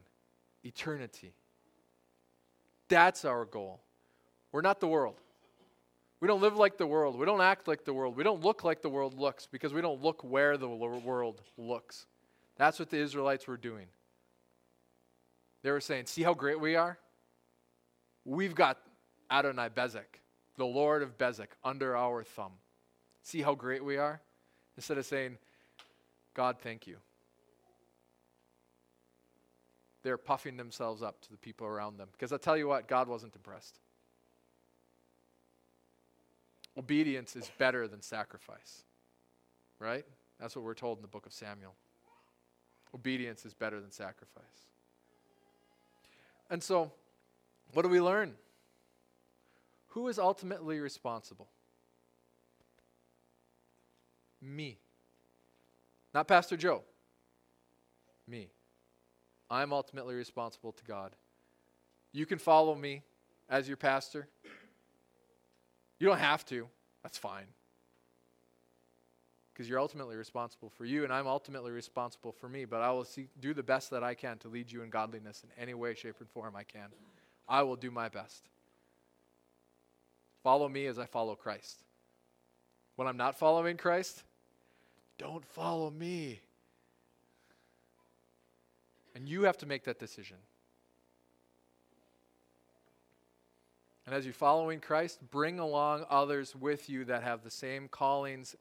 eternity. 0.63 1.34
That's 2.89 3.26
our 3.26 3.46
goal. 3.46 3.82
We're 4.52 4.62
not 4.62 4.80
the 4.80 4.88
world. 4.88 5.15
We 6.19 6.28
don't 6.28 6.41
live 6.41 6.56
like 6.56 6.78
the 6.78 6.88
world. 6.88 7.17
We 7.17 7.26
don't 7.26 7.41
act 7.41 7.67
like 7.67 7.84
the 7.84 7.93
world. 7.93 8.15
We 8.15 8.24
don't 8.24 8.41
look 8.41 8.63
like 8.63 8.82
the 8.82 8.89
world 8.89 9.19
looks 9.19 9.46
because 9.46 9.74
we 9.74 9.82
don't 9.82 10.02
look 10.02 10.24
where 10.24 10.56
the 10.58 10.69
world 10.69 11.41
looks. 11.58 12.06
That's 12.56 12.80
what 12.80 12.89
the 12.89 12.98
Israelites 12.98 13.48
were 13.48 13.58
doing. 13.58 13.88
They 15.63 15.72
were 15.72 15.82
saying, 15.82 16.06
See 16.06 16.24
how 16.24 16.34
great 16.34 16.60
we 16.60 16.76
are? 16.76 16.98
We've 18.26 18.56
got 18.56 18.78
Adoni-bezek, 19.30 20.22
the 20.56 20.65
Lord 20.65 21.02
of 21.02 21.17
Bezek, 21.17 21.48
under 21.63 21.98
our 21.98 22.24
thumb. 22.24 22.54
See 23.22 23.41
how 23.41 23.56
great 23.56 23.84
we 23.84 23.98
are? 23.98 24.22
Instead 24.78 24.98
of 24.98 25.06
saying, 25.06 25.38
God, 26.34 26.58
thank 26.62 26.88
you. 26.88 26.98
They're 30.04 30.18
puffing 30.18 30.58
themselves 30.58 31.02
up 31.02 31.22
to 31.22 31.32
the 31.32 31.38
people 31.38 31.66
around 31.66 31.98
them. 31.98 32.10
Because 32.12 32.32
I'll 32.32 32.39
tell 32.39 32.58
you 32.58 32.68
what, 32.68 32.88
God 32.88 33.08
wasn't 33.08 33.36
impressed. 33.36 33.80
Obedience 36.78 37.36
is 37.36 37.50
better 37.58 37.88
than 37.88 38.02
sacrifice. 38.02 38.84
Right? 39.80 40.06
That's 40.39 40.56
what 40.56 40.66
we're 40.66 40.74
told 40.74 40.98
in 40.98 41.02
the 41.02 41.08
book 41.08 41.26
of 41.26 41.34
Samuel. 41.34 41.74
Obedience 42.94 43.46
is 43.46 43.54
better 43.54 43.80
than 43.80 43.92
sacrifice. 43.92 44.44
And 46.50 46.62
so, 46.62 46.92
what 47.74 47.84
do 47.84 47.89
we 47.89 48.02
learn? 48.02 48.34
Who 49.89 50.08
is 50.08 50.20
ultimately 50.20 50.80
responsible? 50.80 51.48
Me. 54.42 54.78
Not 56.13 56.28
Pastor 56.28 56.58
Joe. 56.58 56.82
Me. 58.28 58.50
I'm 59.54 59.72
ultimately 59.72 60.16
responsible 60.16 60.72
to 60.72 60.84
God. 60.84 61.16
You 62.12 62.26
can 62.26 62.39
follow 62.39 62.74
me 62.74 63.04
as 63.50 63.68
your 63.68 63.78
pastor. 63.78 64.28
You 66.00 66.08
don't 66.08 66.18
have 66.18 66.44
to. 66.48 66.68
That's 67.04 67.20
fine. 67.20 67.46
Because 69.54 69.70
you're 69.70 69.80
ultimately 69.80 70.16
responsible 70.16 70.70
for 70.70 70.86
you, 70.86 71.04
and 71.04 71.13
I'm 71.13 71.28
ultimately 71.28 71.72
responsible 71.72 72.32
for 72.32 72.50
me. 72.50 72.66
But 72.66 72.82
I 72.82 72.92
will 72.92 73.06
see, 73.06 73.28
do 73.39 73.54
the 73.54 73.62
best 73.62 73.92
that 73.92 74.04
I 74.04 74.16
can 74.16 74.39
to 74.39 74.48
lead 74.48 74.72
you 74.72 74.82
in 74.82 74.89
godliness 74.89 75.44
in 75.44 75.62
any 75.62 75.76
way, 75.76 75.94
shape, 75.94 76.16
and 76.20 76.30
form 76.30 76.56
I 76.56 76.63
can. 76.63 76.89
I 77.48 77.62
will 77.62 77.76
do 77.76 77.92
my 77.92 78.10
best. 78.10 78.50
Follow 80.42 80.68
me 80.68 80.88
as 80.88 80.98
I 80.98 81.06
follow 81.06 81.36
Christ. 81.36 81.84
When 82.96 83.08
I'm 83.08 83.18
not 83.18 83.38
following 83.38 83.78
Christ, 83.78 84.24
don't 85.20 85.46
follow 85.46 85.92
me. 85.92 86.39
And 89.15 89.28
you 89.28 89.43
have 89.43 89.58
to 89.60 89.65
make 89.65 89.84
that 89.86 89.99
decision. 89.99 90.38
And 94.06 94.13
as 94.13 94.26
you're 94.26 94.34
following 94.34 94.80
Christ, 94.80 95.19
bring 95.32 95.60
along 95.60 96.06
others 96.10 96.56
with 96.56 96.89
you 96.89 97.06
that 97.06 97.23
have 97.23 97.43
the 97.43 97.52
same 97.52 97.88
callings 97.88 98.56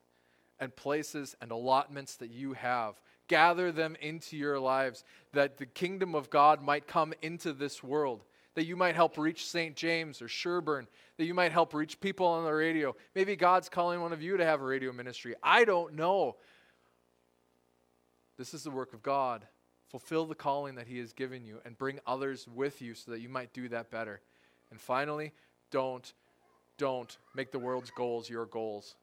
and 0.61 0.75
places 0.77 1.35
and 1.41 1.51
allotments 1.51 2.17
that 2.17 2.31
you 2.31 2.53
have. 2.53 3.01
Gather 3.27 3.73
them 3.73 3.97
into 4.01 4.37
your 4.37 4.61
lives 4.61 5.05
that 5.33 5.57
the 5.57 5.67
kingdom 5.67 6.15
of 6.15 6.31
God 6.31 6.63
might 6.63 6.87
come 6.87 7.13
into 7.23 7.53
this 7.53 7.83
world, 7.83 8.25
that 8.55 8.67
you 8.67 8.77
might 8.77 8.95
help 8.95 9.19
reach 9.19 9.47
St. 9.47 9.75
James 9.75 10.23
or 10.23 10.29
Sherburn, 10.29 10.87
that 11.17 11.25
you 11.25 11.35
might 11.35 11.51
help 11.51 11.75
reach 11.75 12.01
people 12.01 12.27
on 12.27 12.45
the 12.45 12.53
radio. 12.53 12.95
Maybe 13.15 13.35
God's 13.35 13.69
calling 13.69 14.01
one 14.01 14.13
of 14.13 14.23
you 14.23 14.37
to 14.37 14.45
have 14.45 14.61
a 14.61 14.65
radio 14.65 14.93
ministry. 14.93 15.35
I 15.43 15.65
don't 15.65 15.95
know. 15.95 16.37
This 18.39 18.55
is 18.55 18.63
the 18.63 18.71
work 18.71 18.93
of 18.93 19.03
God. 19.03 19.47
Fulfill 19.93 20.25
the 20.25 20.35
calling 20.35 20.75
that 20.77 20.89
He 20.89 20.99
has 20.99 21.13
given 21.13 21.45
you 21.45 21.61
and 21.65 21.77
bring 21.77 22.01
others 22.07 22.49
with 22.49 22.83
you 22.83 22.95
so 22.95 23.11
that 23.13 23.21
you 23.21 23.29
might 23.29 23.53
do 23.53 23.69
that 23.69 23.91
better. 23.91 24.21
And 24.71 24.81
finally, 24.81 25.33
don't, 25.71 26.13
don't 26.79 27.17
make 27.35 27.53
the 27.53 27.59
world's 27.59 27.91
goals 27.91 28.29
your 28.29 28.47
goals. 28.47 28.97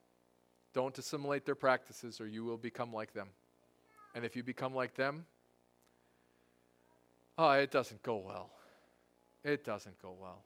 Don't 0.74 0.98
assimilate 0.98 1.46
their 1.46 1.56
practices 1.56 2.20
or 2.20 2.28
you 2.28 2.44
will 2.44 2.58
become 2.58 2.92
like 2.92 3.14
them. 3.14 3.30
And 4.16 4.26
if 4.26 4.36
you 4.36 4.42
become 4.42 4.74
like 4.74 4.96
them, 4.96 5.26
oh, 7.38 7.52
it 7.52 7.70
doesn't 7.70 8.02
go 8.02 8.18
well. 8.18 8.50
It 9.44 9.64
doesn't 9.64 10.02
go 10.02 10.16
well. 10.20 10.42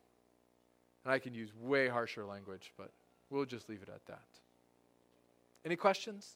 And 1.06 1.14
I 1.14 1.20
can 1.20 1.34
use 1.34 1.52
way 1.58 1.88
harsher 1.88 2.26
language, 2.26 2.74
but 2.78 2.92
we'll 3.30 3.46
just 3.46 3.70
leave 3.70 3.82
it 3.82 3.90
at 3.90 4.06
that. 4.08 4.26
Any 5.66 5.78
questions? 5.78 6.36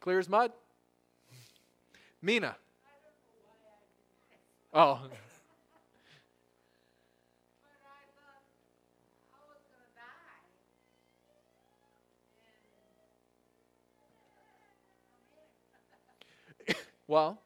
Clear 0.00 0.18
as 0.18 0.28
mud? 0.28 0.52
Mina. 2.24 2.56
Oh. 4.72 5.00
Well, 17.06 17.38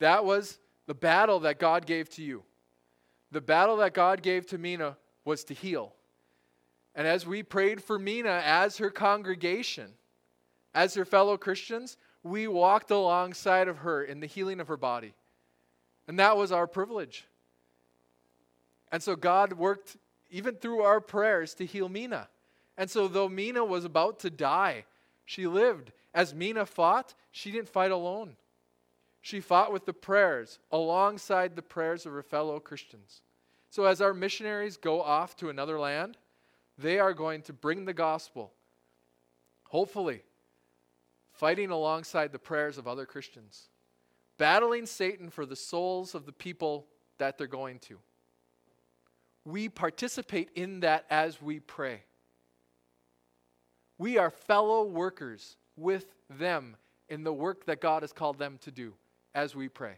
that 0.00 0.24
was 0.24 0.58
the 0.88 0.94
battle 0.94 1.38
that 1.40 1.60
God 1.60 1.86
gave 1.86 2.10
to 2.10 2.22
you. 2.24 2.42
The 3.30 3.40
battle 3.40 3.76
that 3.76 3.94
God 3.94 4.20
gave 4.20 4.46
to 4.46 4.58
Mina 4.58 4.96
was 5.24 5.44
to 5.44 5.54
heal. 5.54 5.92
And 6.96 7.06
as 7.06 7.24
we 7.24 7.44
prayed 7.44 7.80
for 7.80 8.00
Mina 8.00 8.42
as 8.44 8.78
her 8.78 8.90
congregation, 8.90 9.92
as 10.74 10.94
her 10.94 11.04
fellow 11.04 11.36
Christians, 11.36 11.98
we 12.26 12.48
walked 12.48 12.90
alongside 12.90 13.68
of 13.68 13.78
her 13.78 14.02
in 14.02 14.20
the 14.20 14.26
healing 14.26 14.60
of 14.60 14.68
her 14.68 14.76
body. 14.76 15.14
And 16.08 16.18
that 16.18 16.36
was 16.36 16.52
our 16.52 16.66
privilege. 16.66 17.26
And 18.92 19.02
so 19.02 19.16
God 19.16 19.54
worked 19.54 19.96
even 20.30 20.54
through 20.56 20.82
our 20.82 21.00
prayers 21.00 21.54
to 21.54 21.66
heal 21.66 21.88
Mina. 21.88 22.28
And 22.76 22.90
so, 22.90 23.08
though 23.08 23.28
Mina 23.28 23.64
was 23.64 23.84
about 23.84 24.18
to 24.20 24.30
die, 24.30 24.84
she 25.24 25.46
lived. 25.46 25.92
As 26.14 26.34
Mina 26.34 26.66
fought, 26.66 27.14
she 27.30 27.50
didn't 27.50 27.68
fight 27.68 27.90
alone. 27.90 28.36
She 29.22 29.40
fought 29.40 29.72
with 29.72 29.86
the 29.86 29.92
prayers 29.92 30.58
alongside 30.70 31.56
the 31.56 31.62
prayers 31.62 32.06
of 32.06 32.12
her 32.12 32.22
fellow 32.22 32.60
Christians. 32.60 33.22
So, 33.70 33.84
as 33.84 34.00
our 34.00 34.14
missionaries 34.14 34.76
go 34.76 35.02
off 35.02 35.36
to 35.36 35.48
another 35.48 35.78
land, 35.78 36.18
they 36.78 36.98
are 36.98 37.14
going 37.14 37.42
to 37.42 37.52
bring 37.52 37.84
the 37.84 37.94
gospel, 37.94 38.52
hopefully, 39.64 40.22
fighting 41.36 41.70
alongside 41.70 42.32
the 42.32 42.38
prayers 42.38 42.78
of 42.78 42.88
other 42.88 43.06
Christians, 43.06 43.68
battling 44.38 44.86
Satan 44.86 45.30
for 45.30 45.46
the 45.46 45.56
souls 45.56 46.14
of 46.14 46.26
the 46.26 46.32
people 46.32 46.86
that 47.18 47.38
they're 47.38 47.46
going 47.46 47.78
to. 47.80 47.98
We 49.44 49.68
participate 49.68 50.50
in 50.54 50.80
that 50.80 51.06
as 51.08 51.40
we 51.40 51.60
pray. 51.60 52.02
We 53.98 54.18
are 54.18 54.30
fellow 54.30 54.84
workers 54.84 55.56
with 55.76 56.06
them 56.28 56.76
in 57.08 57.22
the 57.22 57.32
work 57.32 57.66
that 57.66 57.80
God 57.80 58.02
has 58.02 58.12
called 58.12 58.38
them 58.38 58.58
to 58.62 58.70
do 58.70 58.94
as 59.34 59.54
we 59.54 59.68
pray. 59.68 59.94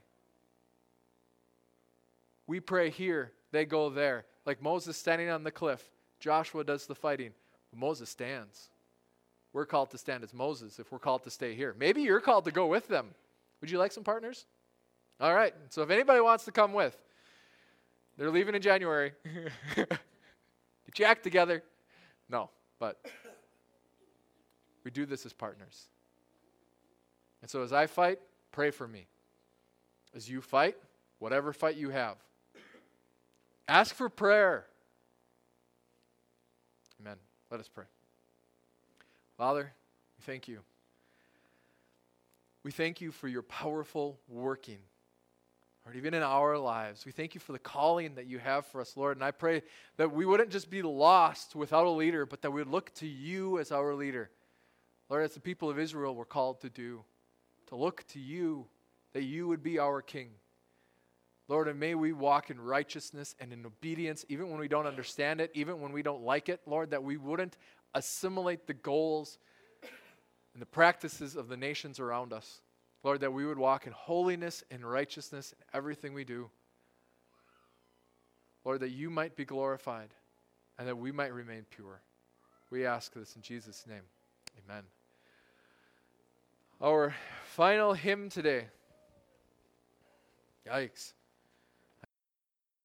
We 2.47 2.61
pray 2.61 2.91
here, 2.91 3.33
they 3.53 3.65
go 3.65 3.91
there. 3.91 4.25
Like 4.45 4.63
Moses 4.63 4.97
standing 4.97 5.29
on 5.29 5.45
the 5.45 5.51
cliff, 5.51 5.91
Joshua 6.21 6.65
does 6.65 6.87
the 6.87 6.95
fighting, 6.95 7.33
Moses 7.75 8.11
stands. 8.11 8.71
We're 9.53 9.67
called 9.67 9.91
to 9.91 9.99
stand 9.99 10.23
as 10.25 10.35
Moses 10.35 10.79
if 10.79 10.93
we're 10.93 10.99
called 10.99 11.25
to 11.25 11.31
stay 11.31 11.55
here. 11.55 11.75
Maybe 11.79 12.03
you're 12.03 12.21
called 12.21 12.45
to 12.45 12.51
go 12.51 12.67
with 12.67 12.89
them. 12.89 13.09
Would 13.61 13.71
you 13.71 13.79
like 13.79 13.93
some 13.93 14.05
partners? 14.05 14.47
All 15.21 15.35
right. 15.35 15.55
So 15.71 15.83
if 15.83 15.91
anybody 15.91 16.21
wants 16.21 16.45
to 16.45 16.53
come 16.53 16.73
with, 16.73 16.97
they're 18.17 18.31
leaving 18.31 18.55
in 18.55 18.63
January. 18.63 19.13
Get 19.75 20.99
your 20.99 21.09
act 21.09 21.23
together. 21.23 21.63
No, 22.29 22.51
but 22.79 22.99
we 24.85 24.91
do 24.91 25.07
this 25.07 25.25
as 25.25 25.33
partners. 25.33 25.87
And 27.41 27.51
so 27.51 27.63
as 27.63 27.73
I 27.73 27.87
fight, 27.87 28.19
pray 28.53 28.71
for 28.71 28.89
me. 28.89 29.07
As 30.15 30.29
you 30.29 30.41
fight, 30.41 30.77
whatever 31.19 31.53
fight 31.53 31.77
you 31.77 31.91
have, 31.91 32.17
ask 33.69 33.95
for 33.95 34.09
prayer. 34.09 34.67
Amen. 37.01 37.17
Let 37.51 37.61
us 37.61 37.69
pray. 37.69 37.85
Father, 39.39 39.73
we 40.19 40.25
thank 40.25 40.49
you. 40.49 40.59
We 42.65 42.73
thank 42.73 43.01
you 43.01 43.13
for 43.13 43.29
your 43.29 43.43
powerful 43.43 44.19
working. 44.29 44.81
Lord, 45.85 45.97
even 45.97 46.13
in 46.13 46.25
our 46.25 46.59
lives, 46.59 47.07
we 47.07 47.13
thank 47.13 47.37
you 47.37 47.41
for 47.41 47.53
the 47.53 47.59
calling 47.61 48.17
that 48.17 48.27
you 48.27 48.41
have 48.41 48.67
for 48.67 48.81
us, 48.81 48.97
Lord. 48.97 49.17
And 49.17 49.23
I 49.25 49.31
pray 49.31 49.63
that 49.97 50.13
we 50.13 50.27
wouldn't 50.27 50.51
just 50.51 50.69
be 50.69 50.83
lost 50.83 51.55
without 51.55 51.87
a 51.87 51.91
leader, 51.91 52.27
but 52.27 52.43
that 52.43 52.51
we 52.51 52.61
would 52.61 52.71
look 52.71 52.93
to 52.95 53.07
you 53.07 53.61
as 53.61 53.71
our 53.71 53.95
leader. 53.95 54.29
Lord, 55.09 55.23
as 55.23 55.35
the 55.35 55.41
people 55.41 55.71
of 55.71 55.79
Israel 55.79 56.17
were 56.17 56.25
called 56.25 56.61
to 56.63 56.69
do, 56.69 57.05
to 57.69 57.77
look 57.77 58.05
to 58.09 58.19
you, 58.19 58.67
that 59.13 59.23
you 59.23 59.47
would 59.47 59.63
be 59.63 59.79
our 59.79 60.03
king. 60.03 60.31
Lord, 61.47 61.69
and 61.69 61.81
may 61.81 61.95
we 61.95 62.13
walk 62.13 62.51
in 62.51 62.61
righteousness 62.61 63.35
and 63.41 63.53
in 63.53 63.65
obedience, 63.65 64.27
even 64.29 64.51
when 64.51 64.61
we 64.61 64.69
don't 64.69 64.87
understand 64.87 65.41
it, 65.41 65.51
even 65.55 65.81
when 65.81 65.93
we 65.93 66.03
don't 66.03 66.23
like 66.23 66.51
it, 66.51 66.61
Lord, 66.67 66.91
that 66.91 67.03
we 67.03 67.17
wouldn't 67.17 67.57
assimilate 67.95 68.67
the 68.67 68.75
goals 68.75 69.39
and 70.53 70.63
the 70.63 70.67
practices 70.67 71.37
of 71.37 71.49
the 71.49 71.57
nations 71.57 72.01
around 72.01 72.33
us. 72.33 72.61
Lord, 73.05 73.21
that 73.21 73.33
we 73.33 73.47
would 73.47 73.59
walk 73.59 73.87
in 73.87 73.93
holiness 73.93 74.65
and 74.71 74.85
righteousness 74.85 75.53
in 75.53 75.65
everything 75.73 76.15
we 76.15 76.25
do. 76.25 76.51
Lord, 78.65 78.81
that 78.81 78.91
you 78.91 79.09
might 79.09 79.37
be 79.37 79.45
glorified 79.45 80.13
and 80.79 80.89
that 80.89 80.97
we 80.97 81.13
might 81.13 81.33
remain 81.33 81.65
pure. 81.71 82.01
We 82.71 82.85
ask 82.85 83.13
this 83.15 83.37
in 83.37 83.43
Jesus' 83.43 83.85
name. 83.89 84.03
Amen. 84.65 84.83
Our 86.81 87.15
final 87.45 87.95
hymn 87.95 88.29
today. 88.29 88.67
Yikes. 90.67 91.13